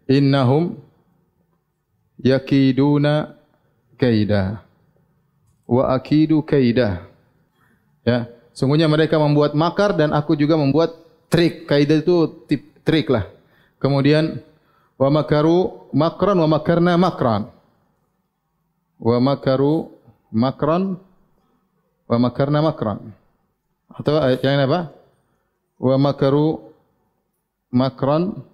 [0.08, 0.80] Innahum
[2.24, 3.36] yakiduna
[4.00, 4.64] kaida.
[5.68, 7.04] Wa akidu kaida.
[8.08, 10.96] Ya sungguhnya mereka membuat makar dan aku juga membuat
[11.28, 11.68] trik.
[11.68, 13.28] Kaida itu tip, trik lah.
[13.84, 14.40] Kemudian
[14.96, 17.52] wa makaru makran wa makarna makran.
[19.04, 19.92] Wa makaru
[20.32, 20.96] makran
[22.06, 23.14] wa makarna makran.
[23.90, 24.92] Atau yang apa?
[25.78, 26.72] Wa makaru
[27.74, 28.46] makran.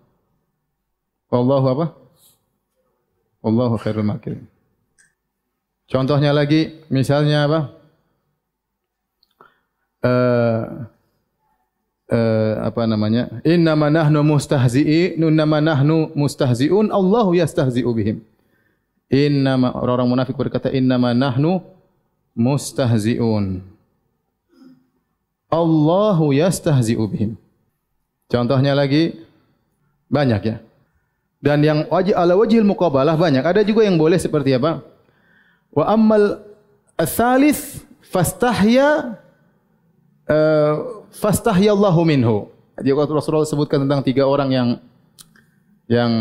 [1.32, 1.86] Wallahu apa?
[3.42, 4.46] Wallahu khairul makirin.
[5.88, 7.60] Contohnya lagi misalnya apa?
[10.02, 10.64] Uh,
[12.12, 13.42] uh, apa namanya?
[13.48, 18.24] Inna ma nahnu mustahzi'i inna ma nahnu mustahzi'un Allahu yastahzi'u bihim.
[19.12, 21.81] Inna ma orang munafik berkata inna ma nahnu
[22.36, 23.63] mustahzi'un
[25.52, 27.36] Allahu yastahzi'u bihim
[28.32, 29.28] Contohnya lagi
[30.08, 30.58] banyak ya.
[31.44, 33.44] Dan yang wajib ala wajhil muqabalah banyak.
[33.44, 34.80] Ada juga yang boleh seperti apa?
[35.76, 36.39] Wa ammal
[36.96, 39.20] ats-tsalits fastahya
[40.32, 42.48] uh, fastahya Allahu minhu.
[42.80, 44.70] Jadi Rasulullah sebutkan tentang tiga orang yang
[45.91, 46.12] yang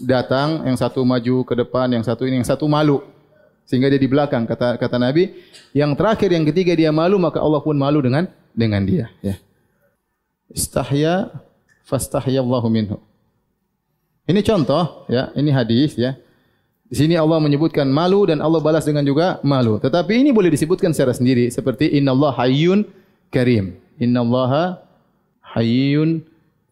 [0.00, 3.04] datang, yang satu maju ke depan, yang satu ini, yang satu malu.
[3.64, 5.32] Sehingga dia di belakang kata kata Nabi,
[5.72, 9.40] yang terakhir yang ketiga dia malu maka Allah pun malu dengan dengan dia, ya
[10.54, 11.34] istahya
[11.82, 12.96] fastahya Allahu minhu.
[14.24, 16.16] Ini contoh ya, ini hadis ya.
[16.88, 19.82] Di sini Allah menyebutkan malu dan Allah balas dengan juga malu.
[19.82, 22.86] Tetapi ini boleh disebutkan secara sendiri seperti innallaha hayyun
[23.28, 23.76] karim.
[23.98, 24.80] Innallaha
[25.42, 26.22] hayyun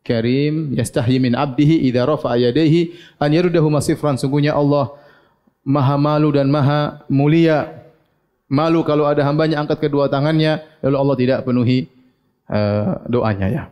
[0.07, 3.35] karim yastahyi min 'abdihi idza rafa'a yadayhi an
[3.69, 4.17] masifran.
[4.17, 4.95] Sungguhnya Allah
[5.63, 7.87] Maha malu dan maha mulia.
[8.51, 11.89] Malu kalau ada hambanya angkat kedua tangannya lalu Allah tidak penuhi
[12.51, 13.63] uh, doanya ya.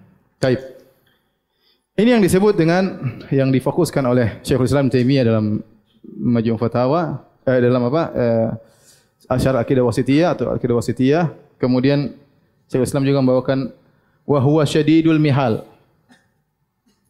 [0.41, 0.81] Baik.
[2.01, 2.97] Ini yang disebut dengan
[3.29, 5.61] yang difokuskan oleh Syekhul Islam Taimiyah dalam
[6.01, 8.03] Majmu' Fatawa eh, dalam apa?
[8.17, 8.49] Eh,
[9.31, 11.29] Asyar Akidah Wasitiyah atau Akidah Wasitiyah.
[11.61, 12.17] Kemudian
[12.73, 13.69] Syekhul Islam juga membawakan
[14.25, 15.61] wa huwa syadidul mihal.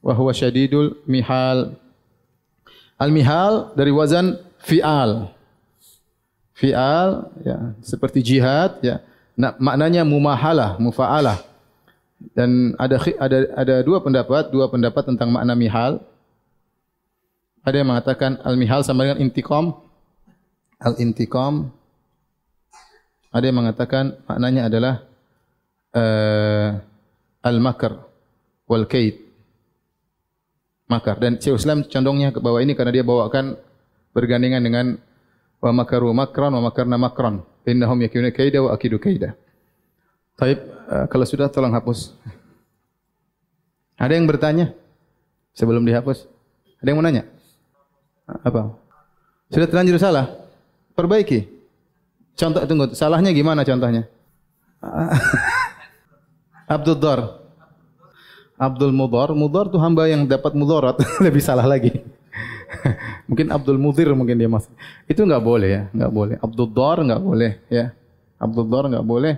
[0.02, 1.78] Wa huwa syadidul mihal.
[2.98, 5.32] Al-mihal dari wazan fi'al.
[6.56, 9.00] Fi'al ya seperti jihad ya.
[9.40, 11.40] Nak, maknanya mumahalah, mufa'alah.
[12.36, 16.04] Dan ada ada ada dua pendapat, dua pendapat tentang makna mihal.
[17.64, 19.72] Ada yang mengatakan al-mihal sama dengan intiqam.
[20.80, 21.72] Al-intiqam.
[23.32, 24.94] Ada yang mengatakan maknanya adalah
[25.96, 26.68] uh,
[27.40, 28.04] al-makar
[28.68, 29.24] wal kaid.
[30.90, 33.54] Makar dan Syekh Islam condongnya ke bawah ini karena dia bawakan
[34.10, 34.86] bergandengan dengan
[35.60, 39.36] wa makaru makran wa makarna makran innahum yakuna kaida wa akidu kaida.
[40.40, 42.16] Baik, uh, kalau sudah tolong hapus.
[44.00, 44.72] Ada yang bertanya
[45.52, 46.24] sebelum dihapus?
[46.80, 47.28] Ada yang mau nanya?
[48.24, 48.72] Apa?
[49.52, 50.32] Sudah terlanjur salah?
[50.96, 51.44] Perbaiki.
[52.32, 54.08] Contoh tunggu, salahnya gimana contohnya?
[56.74, 57.20] Abdul Dar.
[58.60, 61.96] Abdul Mudar, Mudar itu hamba yang dapat mudarat, lebih salah lagi.
[63.30, 64.74] mungkin Abdul Mudir mungkin dia masuk.
[65.06, 66.36] Itu enggak boleh ya, enggak boleh.
[66.42, 67.94] Abdul Dar enggak boleh ya.
[68.42, 69.34] Abdul Dar enggak boleh.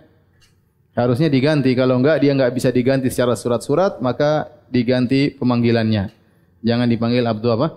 [0.96, 1.76] Harusnya diganti.
[1.76, 6.08] Kalau enggak dia enggak bisa diganti secara surat-surat, maka diganti pemanggilannya.
[6.64, 7.68] Jangan dipanggil Abdul apa?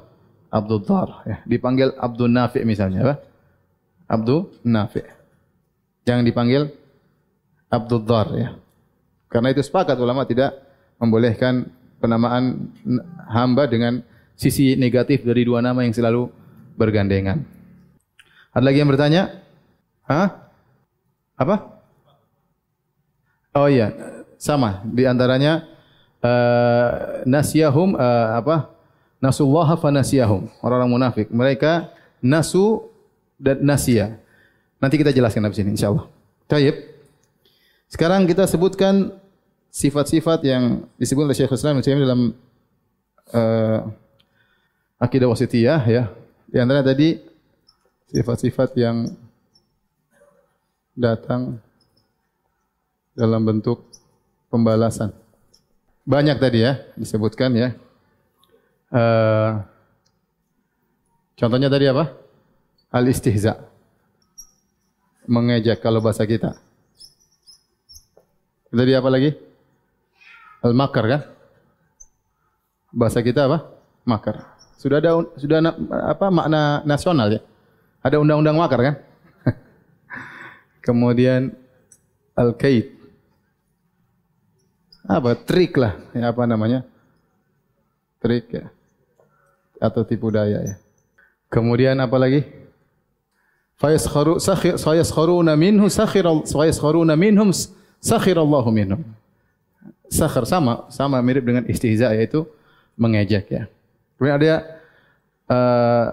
[0.56, 1.10] Abdul Dar.
[1.28, 1.38] Ya.
[1.44, 3.00] Dipanggil Abdul Nafi misalnya.
[3.04, 3.16] Apa?
[4.08, 5.04] Abdul Nafi.
[6.08, 6.72] Jangan dipanggil
[7.68, 8.28] Abdul Dar.
[8.32, 8.50] Ya.
[9.28, 10.56] Karena itu sepakat ulama tidak
[10.96, 11.68] membolehkan
[12.00, 12.72] penamaan
[13.28, 14.00] hamba dengan
[14.36, 16.30] sisi negatif dari dua nama yang selalu
[16.76, 17.44] bergandengan.
[18.56, 19.44] Ada lagi yang bertanya?
[20.08, 20.52] Hah?
[21.36, 21.56] Apa?
[23.56, 23.92] Oh iya,
[24.40, 24.84] sama.
[24.88, 25.64] Di antaranya
[26.24, 28.72] uh, nasiyahum uh, apa?
[29.24, 30.52] Nasullah fa nasiyahum.
[30.60, 31.28] Orang-orang munafik.
[31.32, 31.92] Mereka
[32.24, 32.92] nasu
[33.40, 34.20] dan nasia.
[34.80, 36.06] Nanti kita jelaskan di sini insyaallah.
[36.52, 36.76] Baik.
[37.90, 39.16] Sekarang kita sebutkan
[39.72, 42.22] sifat-sifat yang disebut oleh Syekh Islam dalam
[43.32, 43.80] uh,
[45.00, 46.04] akidah wasitiyah ya.
[46.48, 47.20] Di antara tadi
[48.12, 49.12] sifat-sifat yang
[50.96, 51.60] datang
[53.16, 53.84] dalam bentuk
[54.48, 55.12] pembalasan.
[56.06, 57.70] Banyak tadi ya disebutkan ya.
[58.94, 59.60] Uh,
[61.36, 62.16] contohnya tadi apa?
[62.94, 63.60] Al istihza.
[65.26, 66.56] Mengejek kalau bahasa kita.
[68.70, 69.34] Tadi apa lagi?
[70.62, 71.22] Al makar kan?
[72.94, 73.68] Bahasa kita apa?
[74.06, 74.55] Makar.
[74.76, 75.60] Sudah ada sudah
[76.12, 77.42] apa makna nasional ya?
[78.04, 78.96] Ada undang-undang makar kan?
[80.86, 81.56] Kemudian
[82.36, 82.94] al-kaid.
[85.08, 85.38] Apa?
[85.38, 86.84] Trik lah ya apa namanya?
[88.20, 88.66] Trik ya.
[89.80, 90.76] Atau tipu daya ya.
[91.48, 92.44] Kemudian apa lagi?
[93.76, 97.52] Fayaskharu sakhir fayaskharuna minhu sakhir fayaskharuna minhum
[98.00, 99.02] sakhir Allahu minhum.
[100.12, 102.46] Sakhir sama sama mirip dengan istihza yaitu
[102.96, 103.66] mengejek ya
[104.16, 104.54] kemudian ada
[105.52, 106.08] uh,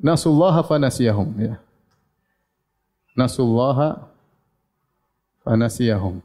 [0.00, 1.54] nasullaha fanasiyahum ya
[3.16, 4.08] nasullaha
[5.44, 6.24] fanasiyahum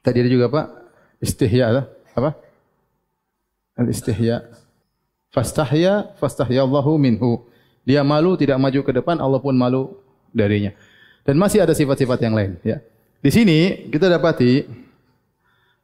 [0.00, 0.62] Tadi ada juga apa?
[1.20, 1.84] Istihya lah.
[2.16, 2.30] Apa?
[3.76, 4.48] Al-istihya.
[5.30, 7.44] Fastahya, fastahya Allahu minhu.
[7.84, 10.00] Dia malu, tidak maju ke depan, Allah pun malu
[10.32, 10.72] darinya.
[11.24, 12.56] Dan masih ada sifat-sifat yang lain.
[12.64, 12.80] Ya.
[13.20, 14.64] Di sini kita dapati,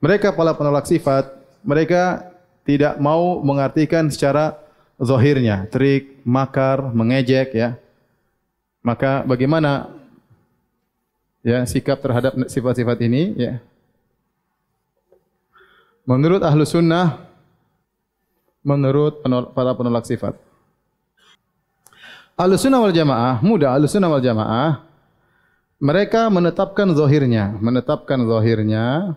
[0.01, 1.29] mereka para penolak sifat,
[1.61, 2.25] mereka
[2.67, 4.59] tidak mau mengartikan secara
[4.99, 7.79] zahirnya, trik, makar, mengejek, ya.
[8.83, 9.95] Maka bagaimana
[11.47, 13.55] ya sikap terhadap sifat-sifat ini, ya?
[16.07, 17.23] Menurut ahlu sunnah,
[18.67, 20.35] menurut penol para penolak sifat.
[22.35, 24.87] Ahlu sunnah wal jamaah, mudah ahlu sunnah wal jamaah,
[25.77, 29.17] mereka menetapkan zahirnya, menetapkan zahirnya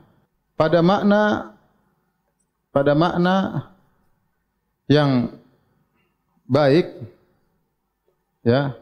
[0.60, 1.56] pada makna
[2.70, 3.70] pada makna
[4.90, 5.38] yang
[6.50, 6.94] baik
[8.46, 8.74] ya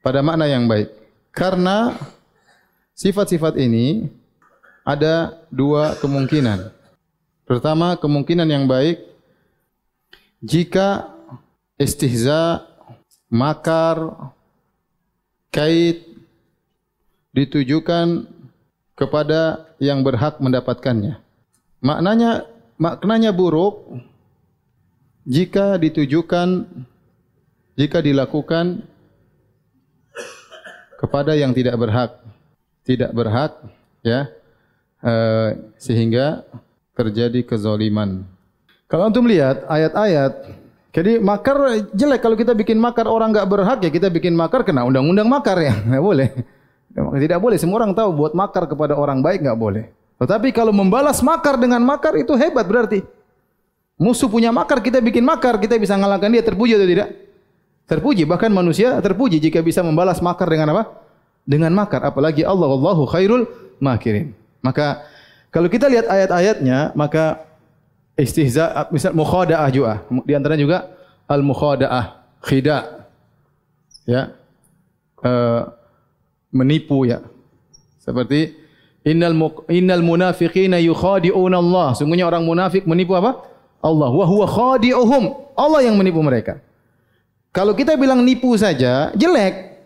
[0.00, 0.92] pada makna yang baik
[1.32, 1.96] karena
[2.96, 4.08] sifat-sifat ini
[4.84, 6.74] ada dua kemungkinan
[7.44, 9.04] Pertama, kemungkinan yang baik
[10.40, 11.12] jika
[11.76, 12.64] istihza,
[13.28, 14.32] makar,
[15.52, 16.08] kait
[17.36, 18.24] ditujukan
[18.96, 21.20] kepada yang berhak mendapatkannya.
[21.84, 23.98] Maknanya maknanya buruk
[25.24, 26.68] jika ditujukan
[27.74, 28.86] jika dilakukan
[31.00, 32.10] kepada yang tidak berhak.
[32.84, 33.52] Tidak berhak
[34.04, 34.28] ya.
[35.04, 36.48] Uh, sehingga
[36.96, 38.24] terjadi kezaliman
[38.88, 40.48] Kalau antum lihat ayat-ayat,
[40.96, 44.86] jadi makar jelek kalau kita bikin makar orang enggak berhak ya kita bikin makar kena
[44.88, 46.28] undang-undang makar ya, enggak boleh.
[46.94, 49.84] Tidak boleh semua orang tahu buat makar kepada orang baik enggak boleh.
[50.18, 53.02] Tetapi kalau membalas makar dengan makar itu hebat berarti.
[53.94, 57.08] Musuh punya makar kita bikin makar, kita bisa ngalahkan dia terpuji atau tidak?
[57.84, 60.82] Terpuji bahkan manusia terpuji jika bisa membalas makar dengan apa?
[61.44, 63.44] Dengan makar apalagi Allah Allahu khairul
[63.78, 64.32] makirin.
[64.64, 65.04] Maka
[65.52, 67.44] kalau kita lihat ayat-ayatnya maka
[68.16, 70.90] istihza misal mukhadaah juga di antara juga
[71.28, 73.06] al mukhadaah khida
[74.08, 74.32] ya
[75.20, 75.62] uh,
[76.54, 77.20] menipu ya
[78.00, 78.63] seperti
[79.04, 79.36] innal
[79.68, 83.44] innal munafiqina yukhadi'una Allah sungguhnya orang munafik menipu apa
[83.84, 86.58] Allah wa huwa khadi'uhum Allah yang menipu mereka
[87.54, 89.76] kalau kita bilang nipu saja jelek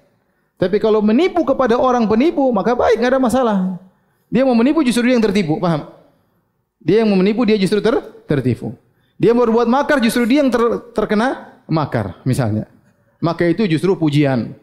[0.59, 3.59] tapi kalau menipu kepada orang penipu maka baik enggak ada masalah
[4.31, 5.99] dia mau menipu justru dia yang tertipu paham
[6.79, 8.75] dia yang menipu dia justru ter, tertipu.
[9.19, 10.63] Dia mau berbuat makar justru dia yang ter,
[10.95, 12.71] terkena makar misalnya.
[13.19, 14.55] Maka itu justru pujian.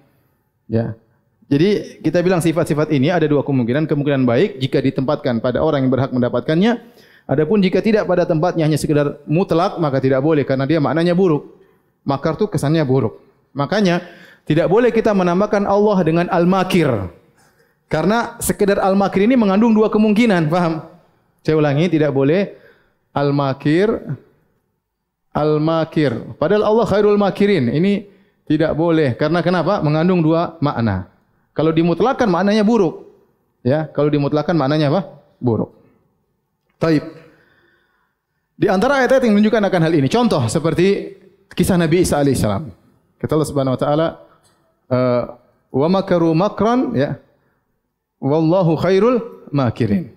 [0.71, 0.95] Ya.
[1.45, 3.85] Jadi kita bilang sifat-sifat ini ada dua kemungkinan.
[3.85, 6.81] Kemungkinan baik jika ditempatkan pada orang yang berhak mendapatkannya.
[7.25, 11.57] Adapun jika tidak pada tempatnya hanya sekedar mutlak maka tidak boleh karena dia maknanya buruk.
[12.05, 13.17] Makar itu kesannya buruk.
[13.53, 14.01] Makanya
[14.45, 16.89] tidak boleh kita menambahkan Allah dengan al-makir.
[17.89, 20.85] Karena sekedar al-makir ini mengandung dua kemungkinan, paham?
[21.45, 22.53] Saya ulangi, tidak boleh
[23.13, 23.89] al-makir
[25.35, 26.15] al-makir.
[26.39, 27.67] Padahal Allah khairul makirin.
[27.67, 28.07] Ini
[28.47, 29.83] tidak boleh karena kenapa?
[29.83, 31.11] Mengandung dua makna.
[31.55, 33.07] Kalau dimutlakan maknanya buruk.
[33.63, 35.01] Ya, kalau dimutlakan maknanya apa?
[35.39, 35.71] Buruk.
[36.77, 37.01] Taib.
[38.59, 41.15] Di antara ayat-ayat yang menunjukkan akan hal ini, contoh seperti
[41.55, 42.69] kisah Nabi Isa alaihissalam.
[43.17, 44.07] Kata Allah Subhanahu wa taala,
[44.91, 45.23] uh,
[45.71, 47.17] "Wa makaru makran ya.
[48.19, 50.11] Wallahu khairul makirin."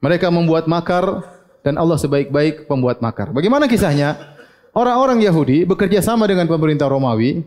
[0.00, 1.24] Mereka membuat makar
[1.64, 3.32] dan Allah sebaik-baik pembuat makar.
[3.32, 4.16] Bagaimana kisahnya?
[4.74, 7.46] Orang-orang Yahudi bekerja sama dengan pemerintah Romawi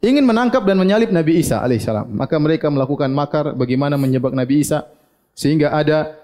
[0.00, 2.08] ingin menangkap dan menyalib Nabi Isa alaihissalam.
[2.16, 4.88] Maka mereka melakukan makar bagaimana menyebab Nabi Isa
[5.36, 6.16] sehingga ada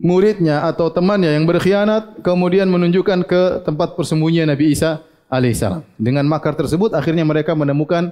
[0.00, 5.84] muridnya atau temannya yang berkhianat kemudian menunjukkan ke tempat persembunyian Nabi Isa alaihissalam.
[6.00, 8.10] Dengan makar tersebut akhirnya mereka menemukan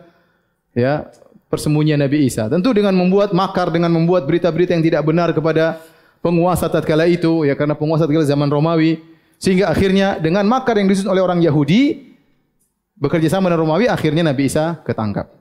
[0.76, 1.08] ya
[1.50, 2.46] persembunyian Nabi Isa.
[2.46, 5.82] Tentu dengan membuat makar dengan membuat berita-berita yang tidak benar kepada
[6.20, 9.00] penguasa tatkala itu ya karena penguasa tatkala zaman Romawi
[9.40, 12.09] sehingga akhirnya dengan makar yang disusun oleh orang Yahudi
[13.00, 15.32] bekerja sama dengan Romawi akhirnya Nabi Isa ketangkap.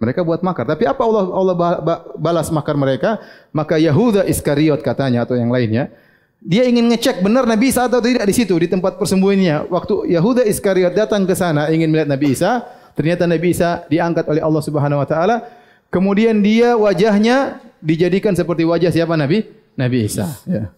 [0.00, 0.64] Mereka buat makar.
[0.64, 1.54] Tapi apa Allah Allah
[2.16, 3.20] balas makar mereka?
[3.54, 5.92] Maka Yahuda Iskariot katanya atau yang lainnya,
[6.40, 9.68] dia ingin ngecek benar Nabi Isa atau tidak di situ di tempat persembunyiannya.
[9.68, 12.64] Waktu Yahuda Iskariot datang ke sana ingin melihat Nabi Isa,
[12.96, 15.44] ternyata Nabi Isa diangkat oleh Allah Subhanahu wa taala.
[15.92, 19.44] Kemudian dia wajahnya dijadikan seperti wajah siapa Nabi?
[19.76, 20.32] Nabi Isa.
[20.48, 20.72] Ya.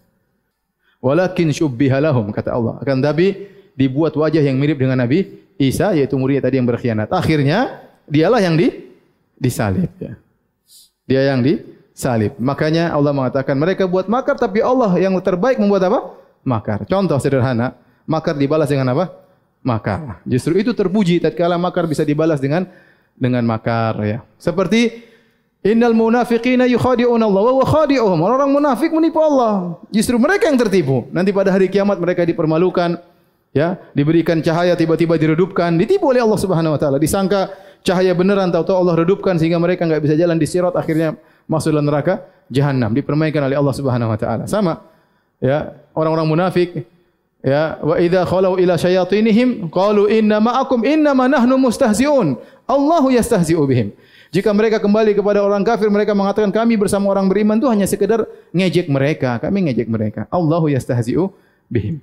[0.98, 2.83] Walakin syubbiha lahum kata Allah.
[2.83, 7.12] Akan tapi dibuat wajah yang mirip dengan Nabi Isa yaitu murid tadi yang berkhianat.
[7.14, 8.90] Akhirnya dialah yang di
[9.38, 10.18] disalib ya.
[11.07, 12.35] Dia yang disalib.
[12.42, 16.01] Makanya Allah mengatakan mereka buat makar tapi Allah yang terbaik membuat apa?
[16.42, 16.83] Makar.
[16.90, 19.14] Contoh sederhana, makar dibalas dengan apa?
[19.62, 20.18] Makar.
[20.27, 22.66] Justru itu terpuji tatkala makar bisa dibalas dengan
[23.14, 24.18] dengan makar ya.
[24.35, 25.12] Seperti
[25.62, 28.18] Innal munafiqina yukhadi'una Allah wa khadi'uhum.
[28.18, 29.79] Orang munafik menipu Allah.
[29.94, 31.07] Justru mereka yang tertipu.
[31.14, 32.98] Nanti pada hari kiamat mereka dipermalukan,
[33.53, 36.97] ya, diberikan cahaya tiba-tiba diredupkan, ditipu oleh Allah Subhanahu wa taala.
[36.99, 37.53] Disangka
[37.85, 41.15] cahaya beneran tahu-tahu Allah redupkan sehingga mereka enggak bisa jalan di sirat akhirnya
[41.47, 44.45] masuk dalam neraka jahanam dipermainkan oleh Allah Subhanahu wa taala.
[44.49, 44.81] Sama
[45.38, 46.88] ya, orang-orang munafik
[47.45, 52.41] ya, wa idza khalu ila syayatinihim qalu inna ma'akum inna ma nahnu mustahzi'un.
[52.67, 53.93] Allahu yastahzi'u bihim.
[54.33, 58.25] Jika mereka kembali kepada orang kafir, mereka mengatakan kami bersama orang beriman itu hanya sekedar
[58.57, 59.37] ngejek mereka.
[59.37, 60.25] Kami ngejek mereka.
[60.33, 61.29] Allahu yastahzi'u
[61.69, 62.01] bihim.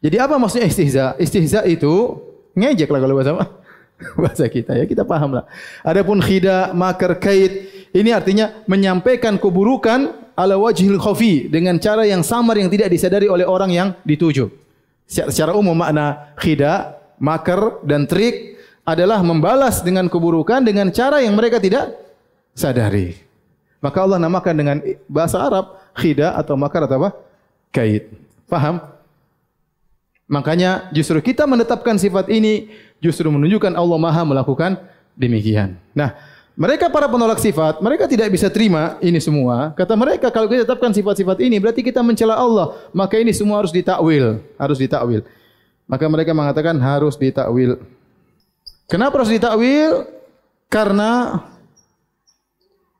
[0.00, 1.12] Jadi apa maksudnya istihza?
[1.20, 2.16] Istihza itu
[2.56, 3.32] ngejek lah kalau bahasa
[4.22, 5.44] bahasa kita ya kita paham lah.
[5.84, 12.56] Adapun khida, makar, kait ini artinya menyampaikan keburukan ala wajhil khafi dengan cara yang samar
[12.56, 14.48] yang tidak disadari oleh orang yang dituju.
[15.04, 18.56] Secara umum makna khida, makar dan trik
[18.86, 21.92] adalah membalas dengan keburukan dengan cara yang mereka tidak
[22.56, 23.18] sadari.
[23.82, 24.76] Maka Allah namakan dengan
[25.10, 27.10] bahasa Arab khida atau makar atau apa?
[27.74, 28.12] Kait.
[28.46, 28.99] Faham?
[30.30, 32.70] Makanya justru kita menetapkan sifat ini
[33.02, 34.78] justru menunjukkan Allah Maha melakukan
[35.18, 35.74] demikian.
[35.90, 36.14] Nah,
[36.54, 39.74] mereka para penolak sifat, mereka tidak bisa terima ini semua.
[39.74, 43.74] Kata mereka kalau kita tetapkan sifat-sifat ini berarti kita mencela Allah, maka ini semua harus
[43.74, 45.26] ditakwil, harus ditakwil.
[45.90, 47.82] Maka mereka mengatakan harus ditakwil.
[48.86, 50.06] Kenapa harus ditakwil?
[50.70, 51.42] Karena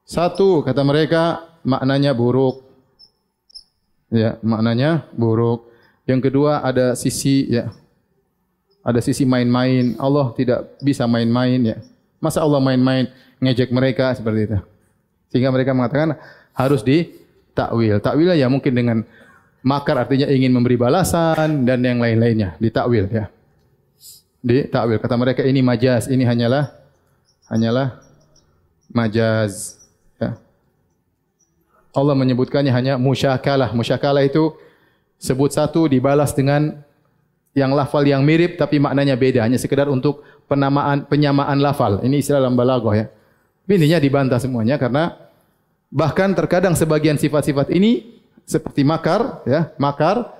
[0.02, 2.66] satu kata mereka maknanya buruk.
[4.10, 5.69] Ya, maknanya buruk.
[6.10, 7.70] Yang kedua ada sisi ya
[8.82, 9.94] ada sisi main-main.
[10.02, 11.78] Allah tidak bisa main-main ya.
[12.18, 13.06] Masa Allah main-main
[13.38, 14.58] ngejek mereka seperti itu.
[15.30, 16.18] Sehingga mereka mengatakan
[16.50, 18.02] harus ditakwil.
[18.02, 18.98] Takwilnya ya mungkin dengan
[19.62, 22.58] makar artinya ingin memberi balasan dan yang lain-lainnya.
[22.58, 23.30] Ditakwil ya.
[24.42, 24.98] Ditakwil.
[24.98, 26.74] Kata mereka ini majaz, ini hanyalah
[27.46, 28.02] hanyalah
[28.90, 29.78] majaz.
[30.18, 30.34] Ya.
[31.94, 33.70] Allah menyebutkannya hanya musyakalah.
[33.70, 34.56] Musyakalah itu
[35.20, 36.80] sebut satu dibalas dengan
[37.52, 39.44] yang lafal yang mirip tapi maknanya beda.
[39.44, 42.00] Hanya sekedar untuk penamaan penyamaan lafal.
[42.00, 43.06] Ini istilah dalam balaghah ya.
[43.70, 45.14] Intinya dibantah semuanya karena
[45.92, 50.34] bahkan terkadang sebagian sifat-sifat ini seperti makar ya, makar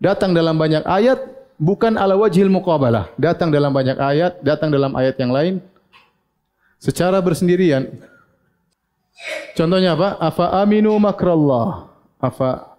[0.00, 1.20] datang dalam banyak ayat
[1.60, 5.54] bukan ala wajhil muqabalah, datang dalam banyak ayat, datang dalam ayat yang lain
[6.80, 7.84] secara bersendirian.
[9.52, 10.16] Contohnya apa?
[10.16, 11.92] Afa aminu makrallah.
[12.16, 12.72] Afa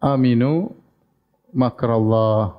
[0.00, 0.72] aminu
[1.54, 2.58] makrallah.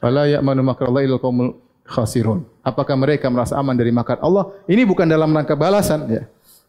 [0.00, 2.42] Fala ya'manu makrallah illa qaumul khasirun.
[2.64, 4.50] Apakah mereka merasa aman dari makar Allah?
[4.64, 6.24] Ini bukan dalam rangka balasan ya.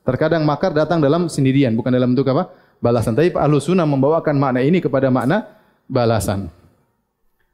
[0.05, 2.53] Terkadang makar datang dalam sendirian, bukan dalam bentuk apa?
[2.77, 3.17] Balasan.
[3.17, 5.49] Tapi Ahlu Sunnah membawakan makna ini kepada makna
[5.89, 6.51] balasan.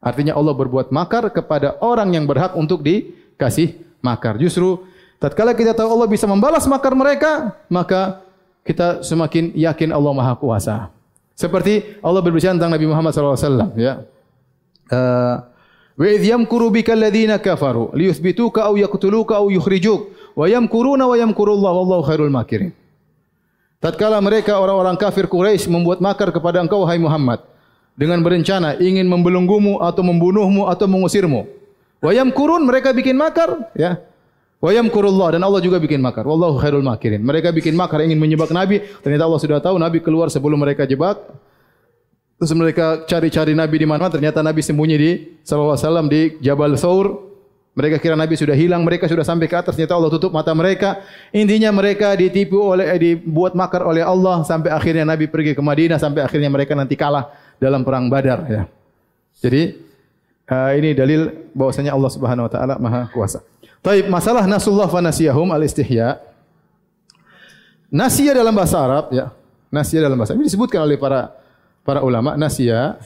[0.01, 4.35] Artinya Allah berbuat makar kepada orang yang berhak untuk dikasih makar.
[4.41, 4.83] Justru
[5.21, 8.25] tatkala kita tahu Allah bisa membalas makar mereka, maka
[8.65, 10.89] kita semakin yakin Allah Maha Kuasa.
[11.41, 13.73] Seperti Allah berbicara tentang Nabi Muhammad SAW.
[13.73, 14.05] Ya.
[15.97, 21.75] Wa idh yamkuru bika alladhina kafaru liyuthbituka aw yaqtuluka aw yukhrijuk wa yamkuruna wa yamkurullahu
[21.81, 22.69] wallahu khairul makirin.
[23.81, 27.41] Tatkala mereka orang-orang kafir Quraisy membuat makar kepada engkau wahai Muhammad
[27.97, 31.49] dengan berencana ingin membelenggumu atau membunuhmu atau mengusirmu.
[31.97, 33.97] Wa yamkurun mereka bikin makar ya.
[34.61, 36.21] Wa yamkurullah dan Allah juga bikin makar.
[36.21, 37.25] Wallahu khairul makirin.
[37.25, 41.17] Mereka bikin makar ingin menyebak Nabi, ternyata Allah sudah tahu Nabi keluar sebelum mereka jebak.
[42.37, 44.05] Terus mereka cari-cari Nabi di mana?
[44.09, 47.33] Ternyata Nabi sembunyi di sallallahu alaihi wasallam di Jabal Thawr.
[47.71, 51.07] Mereka kira Nabi sudah hilang, mereka sudah sampai ke atas, ternyata Allah tutup mata mereka.
[51.31, 55.95] Intinya mereka ditipu oleh eh, dibuat makar oleh Allah sampai akhirnya Nabi pergi ke Madinah
[55.95, 58.61] sampai akhirnya mereka nanti kalah dalam perang Badar ya.
[59.39, 59.77] Jadi
[60.51, 63.39] uh, ini dalil bahwasanya Allah Subhanahu wa taala Maha Kuasa.
[63.81, 66.21] Taib masalah nasullah fa nasiyahum al istihya.
[67.89, 69.33] Nasiyah dalam bahasa Arab ya.
[69.73, 70.45] Nasiyah dalam bahasa Arab.
[70.45, 71.33] Ini disebutkan oleh para
[71.81, 73.01] para ulama nasya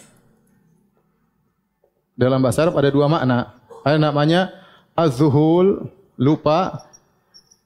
[2.15, 3.55] dalam bahasa Arab ada dua makna.
[3.87, 4.51] Ada namanya
[4.97, 6.91] az-zuhul, lupa.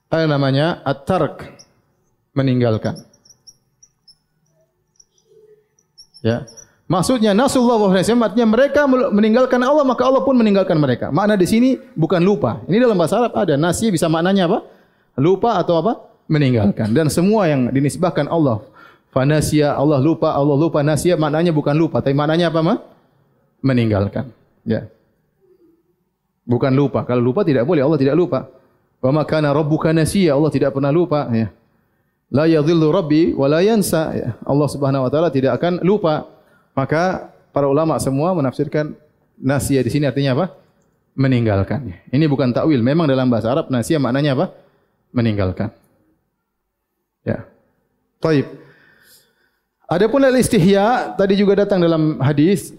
[0.10, 1.46] Ada namanya at-tark,
[2.34, 2.98] meninggalkan.
[6.26, 6.50] Ya.
[6.90, 11.14] Maksudnya nasullah wa artinya mereka meninggalkan Allah maka Allah pun meninggalkan mereka.
[11.14, 12.66] Makna di sini bukan lupa.
[12.66, 14.66] Ini dalam bahasa Arab ada nasi bisa maknanya apa?
[15.22, 16.02] Lupa atau apa?
[16.26, 16.90] Meninggalkan.
[16.90, 18.66] Dan semua yang dinisbahkan Allah
[19.10, 22.78] Fanasia Allah lupa, Allah lupa nasia maknanya bukan lupa, tapi maknanya apa mah?
[23.66, 24.30] Meninggalkan.
[24.62, 24.86] Ya.
[26.46, 27.06] Bukan lupa.
[27.10, 28.46] Kalau lupa tidak boleh, Allah tidak lupa.
[29.02, 31.50] Wa ma kana rabbuka nasiya, Allah tidak pernah lupa, ya.
[32.30, 34.14] La yadhillu rabbi wa la yansa.
[34.14, 34.30] Ya.
[34.46, 36.30] Allah Subhanahu wa taala tidak akan lupa.
[36.80, 38.96] Maka para ulama semua menafsirkan
[39.36, 40.56] nasia di sini artinya apa?
[41.12, 41.92] Meninggalkan.
[42.08, 42.80] Ini bukan takwil.
[42.80, 44.56] Memang dalam bahasa Arab nasia maknanya apa?
[45.12, 45.76] Meninggalkan.
[47.28, 47.44] Ya.
[48.24, 48.48] Taib.
[49.92, 52.72] Adapun al istihya tadi juga datang dalam hadis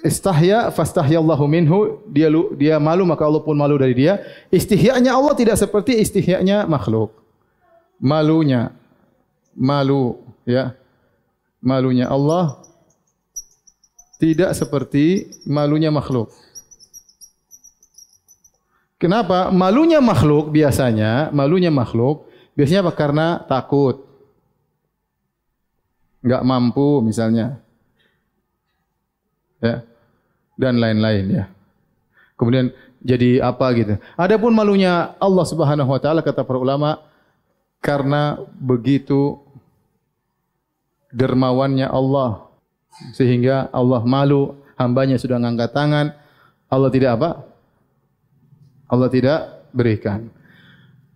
[0.00, 4.22] istahya fastahyallahu minhu dia dia malu maka Allah pun malu dari dia
[4.54, 7.10] istihyanya Allah tidak seperti istihyanya makhluk
[7.98, 8.70] malunya
[9.58, 10.70] malu ya
[11.58, 12.62] malunya Allah
[14.16, 16.32] tidak seperti malunya makhluk
[18.96, 24.06] kenapa malunya makhluk biasanya malunya makhluk biasanya apa karena takut
[26.26, 27.62] enggak mampu misalnya.
[29.62, 29.86] Ya.
[30.58, 31.44] Dan lain-lain ya.
[32.34, 33.94] Kemudian jadi apa gitu.
[34.18, 36.98] Adapun malunya Allah Subhanahu wa taala kata para ulama
[37.78, 39.38] karena begitu
[41.14, 42.45] dermawannya Allah
[43.12, 46.06] sehingga Allah malu hambanya sudah mengangkat tangan
[46.66, 47.30] Allah tidak apa?
[48.90, 49.38] Allah tidak
[49.70, 50.30] berikan.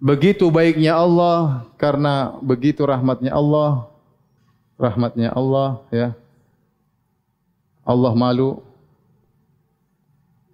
[0.00, 3.90] Begitu baiknya Allah karena begitu rahmatnya Allah
[4.78, 6.08] rahmatnya Allah ya.
[7.82, 8.62] Allah malu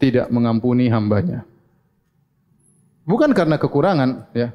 [0.01, 1.45] tidak mengampuni hambanya.
[3.07, 4.51] Bukan karena kekurangan ya.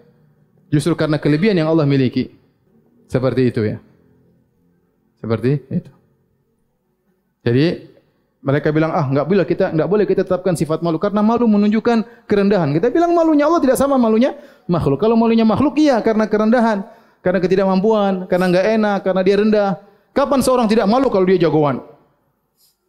[0.73, 2.33] Justru karena kelebihan yang Allah miliki.
[3.07, 3.77] Seperti itu ya.
[5.21, 5.91] Seperti itu.
[7.41, 7.89] Jadi
[8.41, 12.25] mereka bilang ah enggak boleh kita enggak boleh kita tetapkan sifat malu karena malu menunjukkan
[12.25, 12.73] kerendahan.
[12.73, 14.33] Kita bilang malunya Allah tidak sama malunya
[14.65, 15.01] makhluk.
[15.01, 16.85] Kalau malunya makhluk iya karena kerendahan
[17.21, 19.69] karena ketidakmampuan, karena enggak enak, karena dia rendah.
[20.11, 21.79] Kapan seorang tidak malu kalau dia jagoan?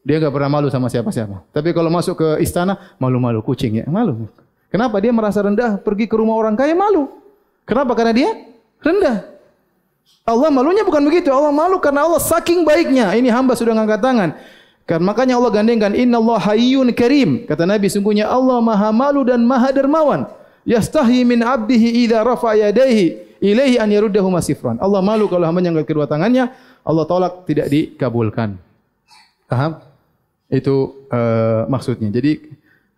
[0.02, 1.46] Dia enggak pernah malu sama siapa-siapa.
[1.54, 4.26] Tapi kalau masuk ke istana, malu-malu kucing ya, malu.
[4.72, 7.12] Kenapa dia merasa rendah pergi ke rumah orang kaya malu?
[7.68, 7.92] Kenapa?
[7.94, 8.30] Karena dia
[8.82, 9.31] rendah.
[10.22, 11.34] Allah malunya bukan begitu.
[11.34, 13.10] Allah malu karena Allah saking baiknya.
[13.18, 14.30] Ini hamba sudah ngangkat tangan.
[14.86, 17.42] Kan makanya Allah gandengkan Inna Allah hayyun karim.
[17.46, 20.30] Kata Nabi sungguhnya Allah maha malu dan maha dermawan.
[20.62, 24.78] Yastahi min abdihi idza rafa yadayhi ilaihi an yaruddahu masifran.
[24.78, 26.54] Allah malu kalau hamba angkat kedua tangannya,
[26.86, 28.58] Allah tolak tidak dikabulkan.
[29.50, 29.82] Paham?
[30.46, 32.14] Itu uh, maksudnya.
[32.14, 32.46] Jadi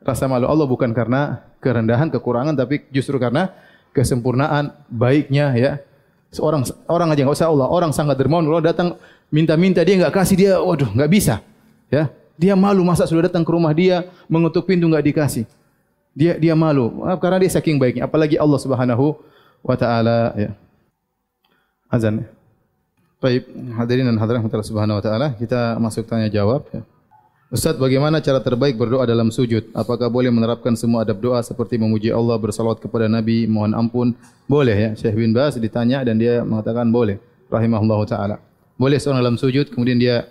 [0.04, 3.48] rasa malu Allah bukan karena kerendahan, kekurangan tapi justru karena
[3.96, 5.72] kesempurnaan baiknya ya.
[6.34, 8.98] Seorang orang aja enggak usah Allah, orang sangat dermawan Allah datang
[9.30, 11.34] minta-minta dia enggak kasih dia, waduh enggak bisa.
[11.86, 12.10] Ya.
[12.34, 15.46] Dia malu masa sudah datang ke rumah dia mengetuk pintu enggak dikasih.
[16.14, 19.14] Dia dia malu karena dia saking baiknya apalagi Allah Subhanahu
[19.62, 20.50] wa taala ya.
[21.86, 22.26] Azan.
[23.22, 23.46] Baik,
[23.78, 26.82] hadirin dan hadirat Subhanahu wa taala, kita masuk tanya jawab ya.
[27.54, 29.70] Ustaz, bagaimana cara terbaik berdoa dalam sujud?
[29.78, 34.10] Apakah boleh menerapkan semua adab doa seperti memuji Allah, bersalawat kepada Nabi, mohon ampun?
[34.50, 34.90] Boleh ya.
[34.98, 37.22] Syekh bin Bas ditanya dan dia mengatakan boleh.
[37.46, 38.36] Rahimahullah ta'ala.
[38.74, 40.26] Boleh seorang dalam sujud, kemudian dia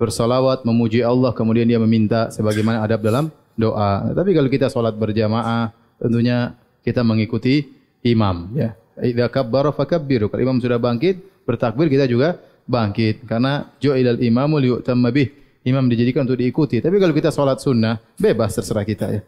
[0.00, 4.08] bersalawat, memuji Allah, kemudian dia meminta sebagaimana adab dalam doa.
[4.08, 7.68] Tapi kalau kita solat berjamaah, tentunya kita mengikuti
[8.00, 8.48] imam.
[8.56, 8.80] Ya.
[8.96, 10.32] Idza kabbara fakabbiru.
[10.32, 13.28] Kalau imam sudah bangkit, bertakbir kita juga bangkit.
[13.28, 16.80] Karena ju'ilal imamu liyu'tamma bih imam dijadikan untuk diikuti.
[16.80, 19.20] Tapi kalau kita solat sunnah, bebas terserah kita ya.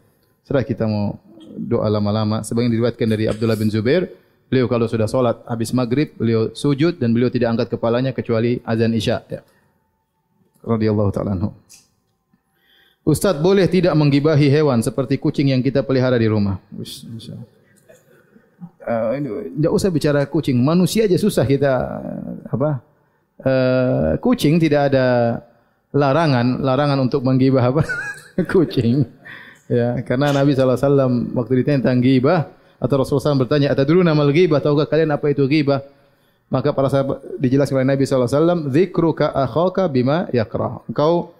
[0.43, 1.17] Terserah kita mau
[1.53, 2.41] doa lama-lama.
[2.41, 4.09] Sebagian diriwayatkan dari Abdullah bin Zubair,
[4.49, 8.93] beliau kalau sudah solat habis maghrib, beliau sujud dan beliau tidak angkat kepalanya kecuali azan
[8.97, 9.21] isya.
[9.29, 9.41] Ya.
[10.63, 11.51] Radiyallahu ta'ala anhu.
[13.03, 16.55] Ustaz boleh tidak menggibahi hewan seperti kucing yang kita pelihara di rumah?
[18.79, 21.73] Tidak uh, usah bicara kucing, manusia aja susah kita
[22.47, 22.79] apa?
[23.43, 25.35] Uh, kucing tidak ada
[25.93, 27.85] larangan larangan untuk menggibah apa?
[28.51, 29.05] Kucing.
[29.69, 30.75] Ya karena Nabi saw
[31.37, 34.59] waktu ditanya tentang gibah atau Rasulullah SAW bertanya atadruna mal gibah?
[34.59, 35.85] Tahukah kalian apa itu gibah?
[36.51, 38.27] Maka para sahabat dijelaskan oleh Nabi saw
[38.67, 41.31] dzikruka akhaka bima yakrah engkau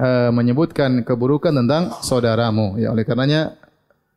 [0.00, 2.80] uh, menyebutkan keburukan tentang saudaramu.
[2.80, 3.54] Ya oleh karenanya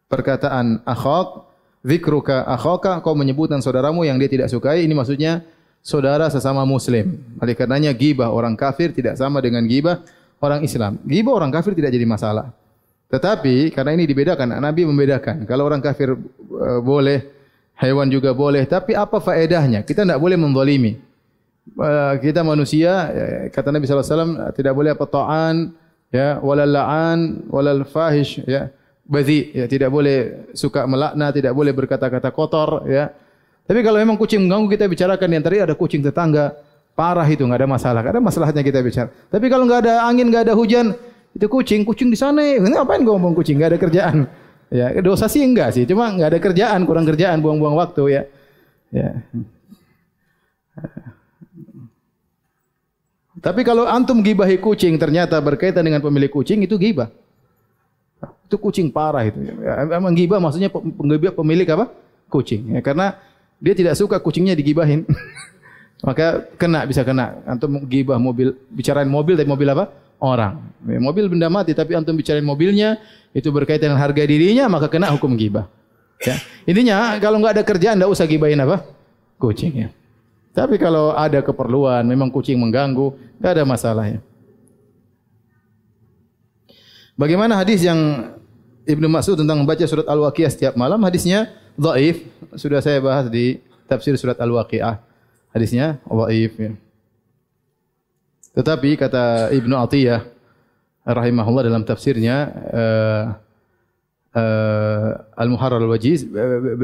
[0.07, 1.43] perkataan akhak
[1.85, 4.87] dzikruka akhaka kau menyebutkan saudaramu yang dia tidak sukai.
[4.87, 5.45] Ini maksudnya
[5.87, 7.15] saudara sesama muslim.
[7.39, 10.03] Oleh karenanya gibah orang kafir tidak sama dengan gibah
[10.43, 10.99] orang Islam.
[11.07, 12.51] Gibah orang kafir tidak jadi masalah.
[13.07, 15.47] Tetapi karena ini dibedakan, Nabi membedakan.
[15.47, 17.23] Kalau orang kafir uh, boleh,
[17.79, 18.67] hewan juga boleh.
[18.67, 19.87] Tapi apa faedahnya?
[19.87, 20.99] Kita tidak boleh menzalimi.
[21.79, 25.71] Uh, kita manusia, ya, kata Nabi SAW, tidak boleh apa ta'an,
[26.11, 28.71] ya, walal la'an, walal fahish, ya,
[29.03, 33.11] bazi, ya, tidak boleh suka melakna, tidak boleh berkata-kata kotor, ya,
[33.67, 36.55] tapi kalau memang kucing mengganggu kita bicarakan yang tadi ada kucing tetangga
[36.97, 37.99] parah itu enggak ada masalah.
[38.01, 39.13] Enggak ada masalahnya kita bicara.
[39.29, 40.97] Tapi kalau enggak ada angin, enggak ada hujan,
[41.37, 42.41] itu kucing, kucing di sana.
[42.57, 43.61] Ngapain gua ngomong kucing?
[43.61, 44.17] Enggak ada kerjaan.
[44.73, 48.21] Ya, dosa sih enggak sih, cuma enggak ada kerjaan, kurang kerjaan, buang-buang waktu ya.
[48.89, 49.09] Ya.
[53.37, 57.13] Tapi kalau antum gibahi kucing ternyata berkaitan dengan pemilik kucing itu gibah.
[58.49, 59.37] Itu kucing parah itu.
[59.93, 60.73] Emang gibah maksudnya
[61.31, 61.93] pemilik apa?
[62.27, 62.73] Kucing.
[62.73, 63.15] Ya, karena
[63.57, 65.03] dia tidak suka kucingnya digibahin.
[66.07, 67.41] Maka kena bisa kena.
[67.49, 69.89] Antum gibah mobil, bicarain mobil tapi mobil apa?
[70.17, 70.61] Orang.
[70.85, 73.01] Ya, mobil benda mati tapi antum bicarain mobilnya
[73.33, 75.65] itu berkaitan dengan harga dirinya maka kena hukum gibah.
[76.21, 76.37] Ya.
[76.69, 78.85] Intinya kalau enggak ada kerjaan enggak usah gibahin apa?
[79.37, 79.89] Kucing ya.
[80.57, 84.19] Tapi kalau ada keperluan, memang kucing mengganggu, enggak ada masalahnya.
[87.17, 88.33] Bagaimana hadis yang
[88.85, 91.01] Ibnu Mas'ud tentang membaca surat Al-Waqiah setiap malam?
[91.01, 92.25] Hadisnya dhaif
[92.57, 94.99] sudah saya bahas di tafsir surat Al-Waqiah.
[95.53, 96.71] Hadisnya dhaif ya.
[98.57, 100.25] Tetapi kata Ibnu Atiyah
[101.05, 103.23] rahimahullah dalam tafsirnya uh,
[104.33, 106.25] uh, Al-Muharrar Al-Wajiz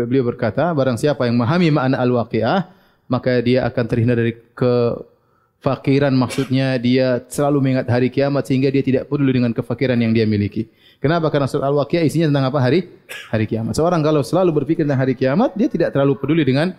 [0.05, 2.69] beliau berkata barang siapa yang memahami makna Al-Waqiah
[3.09, 9.09] maka dia akan terhindar dari kefakiran maksudnya dia selalu mengingat hari kiamat sehingga dia tidak
[9.11, 10.69] peduli dengan kefakiran yang dia miliki.
[11.03, 11.27] Kenapa?
[11.27, 12.63] Karena surat Al-Waqiah isinya tentang apa?
[12.63, 12.79] Hari
[13.27, 13.75] hari kiamat.
[13.75, 16.71] Seorang kalau selalu berpikir tentang hari kiamat, dia tidak terlalu peduli dengan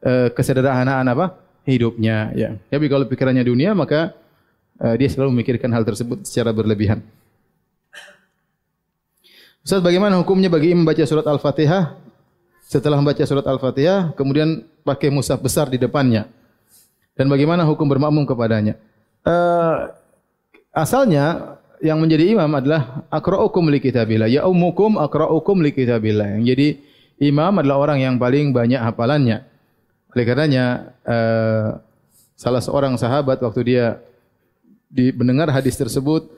[0.00, 1.36] uh, kesederhanaan apa?
[1.68, 2.56] hidupnya, ya.
[2.72, 4.16] Tapi kalau pikirannya dunia, maka
[4.80, 7.04] uh, dia selalu memikirkan hal tersebut secara berlebihan.
[9.60, 11.92] Ustaz, bagaimana hukumnya bagi imam membaca surat Al-Fatihah
[12.64, 16.24] setelah membaca surat Al-Fatihah kemudian pakai mushaf besar di depannya?
[17.12, 18.80] Dan bagaimana hukum bermakmum kepadanya?
[19.28, 19.92] Uh,
[20.72, 24.28] asalnya yang menjadi imam adalah akra'ukum li kitabillah.
[24.30, 26.38] Ya ummukum akra'ukum li kitabillah.
[26.38, 26.68] Yang jadi
[27.30, 29.46] imam adalah orang yang paling banyak hafalannya.
[30.14, 31.78] Oleh karenanya uh,
[32.38, 33.84] salah seorang sahabat waktu dia
[34.88, 36.30] di mendengar hadis tersebut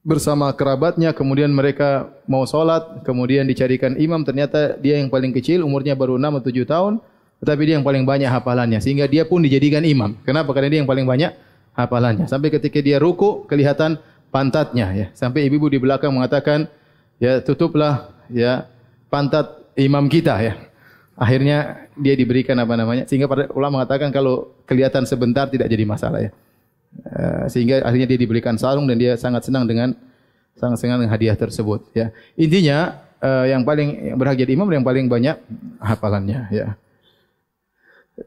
[0.00, 5.92] bersama kerabatnya kemudian mereka mau sholat kemudian dicarikan imam ternyata dia yang paling kecil umurnya
[5.92, 6.92] baru 6 atau 7 tahun
[7.40, 10.88] tetapi dia yang paling banyak hafalannya sehingga dia pun dijadikan imam kenapa karena dia yang
[10.88, 11.36] paling banyak
[11.76, 14.00] hafalannya sampai ketika dia ruku kelihatan
[14.30, 15.06] pantatnya ya.
[15.12, 16.70] Sampai ibu-ibu di belakang mengatakan
[17.18, 18.66] ya tutuplah ya
[19.10, 20.54] pantat imam kita ya.
[21.20, 26.24] Akhirnya dia diberikan apa namanya sehingga para ulama mengatakan kalau kelihatan sebentar tidak jadi masalah
[26.24, 26.30] ya.
[26.90, 29.92] Eh, sehingga akhirnya dia diberikan sarung dan dia sangat senang dengan
[30.56, 32.10] sangat senang dengan hadiah tersebut ya.
[32.34, 35.36] Intinya uh, yang paling yang berhak jadi imam yang paling banyak
[35.78, 36.74] hafalannya ya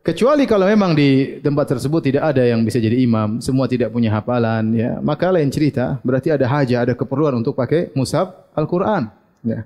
[0.02, 4.10] kecuali kalau memang di tempat tersebut tidak ada yang bisa jadi imam semua tidak punya
[4.10, 9.14] hafalan ya maka lain cerita berarti ada hajat ada keperluan untuk pakai mushaf Al-Qur'an
[9.46, 9.62] ya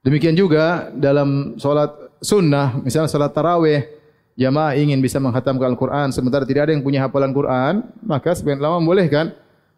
[0.00, 1.92] demikian juga dalam solat
[2.24, 3.84] sunnah misalnya solat tarawih
[4.36, 8.80] jamaah ingin bisa menghatamkan Al-Quran sementara tidak ada yang punya hafalan Quran, maka sebagian lama
[8.80, 9.32] boleh kan?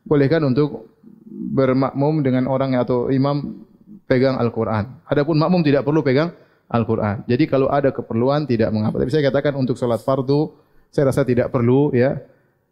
[0.05, 0.93] Boleh kan untuk
[1.27, 3.65] bermakmum dengan orang atau imam
[4.05, 4.87] pegang Al-Quran.
[5.09, 6.31] Adapun makmum tidak perlu pegang
[6.69, 7.23] Al-Quran.
[7.29, 9.01] Jadi kalau ada keperluan tidak mengapa.
[9.01, 10.53] Tapi saya katakan untuk solat fardu,
[10.89, 12.19] saya rasa tidak perlu ya.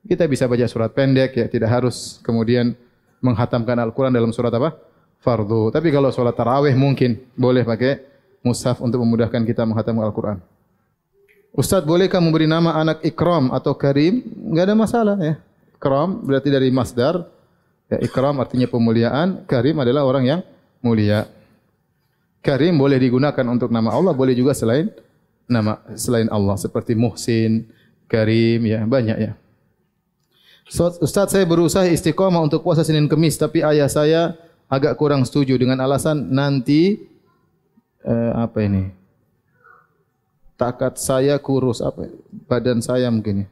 [0.03, 2.75] Kita bisa baca surat pendek ya, tidak harus kemudian
[3.23, 4.75] menghatamkan Al-Quran dalam surat apa?
[5.23, 5.71] Fardu.
[5.71, 8.03] Tapi kalau solat tarawih mungkin boleh pakai
[8.43, 10.39] mushaf untuk memudahkan kita menghatamkan Al-Quran.
[11.53, 14.25] Ustaz bolehkah memberi nama anak Ikram atau Karim?
[14.51, 15.37] Enggak ada masalah ya.
[15.77, 17.29] Ikram berarti dari masdar.
[17.93, 19.45] Ya, Ikram artinya pemuliaan.
[19.45, 20.41] Karim adalah orang yang
[20.81, 21.29] mulia.
[22.43, 24.91] Karim boleh digunakan untuk nama Allah, boleh juga selain
[25.47, 27.71] nama selain Allah seperti Muhsin,
[28.11, 29.33] Karim ya, banyak ya.
[30.73, 34.35] Ustaz saya berusaha istiqamah untuk puasa Senin Kemis tapi ayah saya
[34.67, 36.97] agak kurang setuju dengan alasan nanti
[38.03, 39.03] eh, apa ini?
[40.63, 42.07] takat saya kurus apa
[42.47, 43.49] badan saya mungkin ya.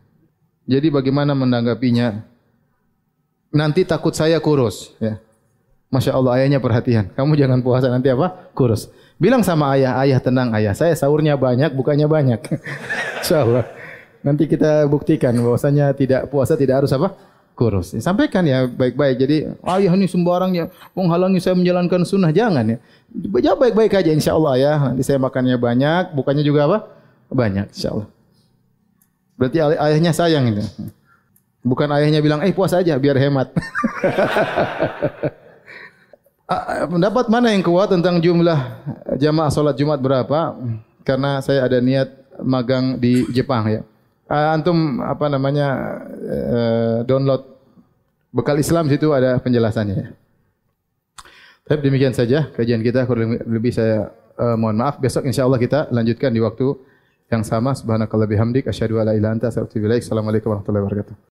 [0.78, 2.22] Jadi bagaimana menanggapinya?
[3.50, 5.18] Nanti takut saya kurus ya.
[5.90, 7.10] Masya Allah ayahnya perhatian.
[7.18, 8.50] Kamu jangan puasa nanti apa?
[8.54, 8.86] Kurus.
[9.18, 10.70] Bilang sama ayah, ayah tenang ayah.
[10.70, 12.40] Saya sahurnya banyak, bukannya banyak.
[13.20, 13.66] Insya Allah.
[14.22, 17.18] Nanti kita buktikan bahwasanya tidak puasa tidak harus apa?
[17.58, 17.90] Kurus.
[17.98, 19.16] Sampaikan ya baik-baik.
[19.18, 22.30] Jadi ayah ini sembarang ya menghalangi saya menjalankan sunnah.
[22.30, 22.78] Jangan ya.
[23.42, 24.72] Jawab baik-baik aja insya Allah ya.
[24.94, 26.78] Nanti saya makannya banyak, bukannya juga apa?
[27.30, 28.10] banyak insyaallah.
[29.38, 30.66] Berarti ayahnya sayang itu.
[31.62, 33.54] Bukan ayahnya bilang, "Eh, puas aja biar hemat."
[36.90, 38.58] Pendapat mana yang kuat tentang jumlah
[39.22, 40.58] jamaah salat Jumat berapa?
[41.06, 42.10] Karena saya ada niat
[42.42, 43.80] magang di Jepang ya.
[44.26, 45.68] Antum apa namanya
[46.26, 47.46] eh, download
[48.34, 50.08] bekal Islam situ ada penjelasannya ya.
[51.70, 56.32] Tapi demikian saja kajian kita kurang lebih saya uh, mohon maaf besok insyaallah kita lanjutkan
[56.32, 56.72] di waktu
[57.30, 60.84] yang sama subhanakallah bihamdik asyhadu alla ilaha illa anta astaghfiruka wa atubu ilaik assalamualaikum warahmatullahi
[60.88, 61.28] wabarakatuh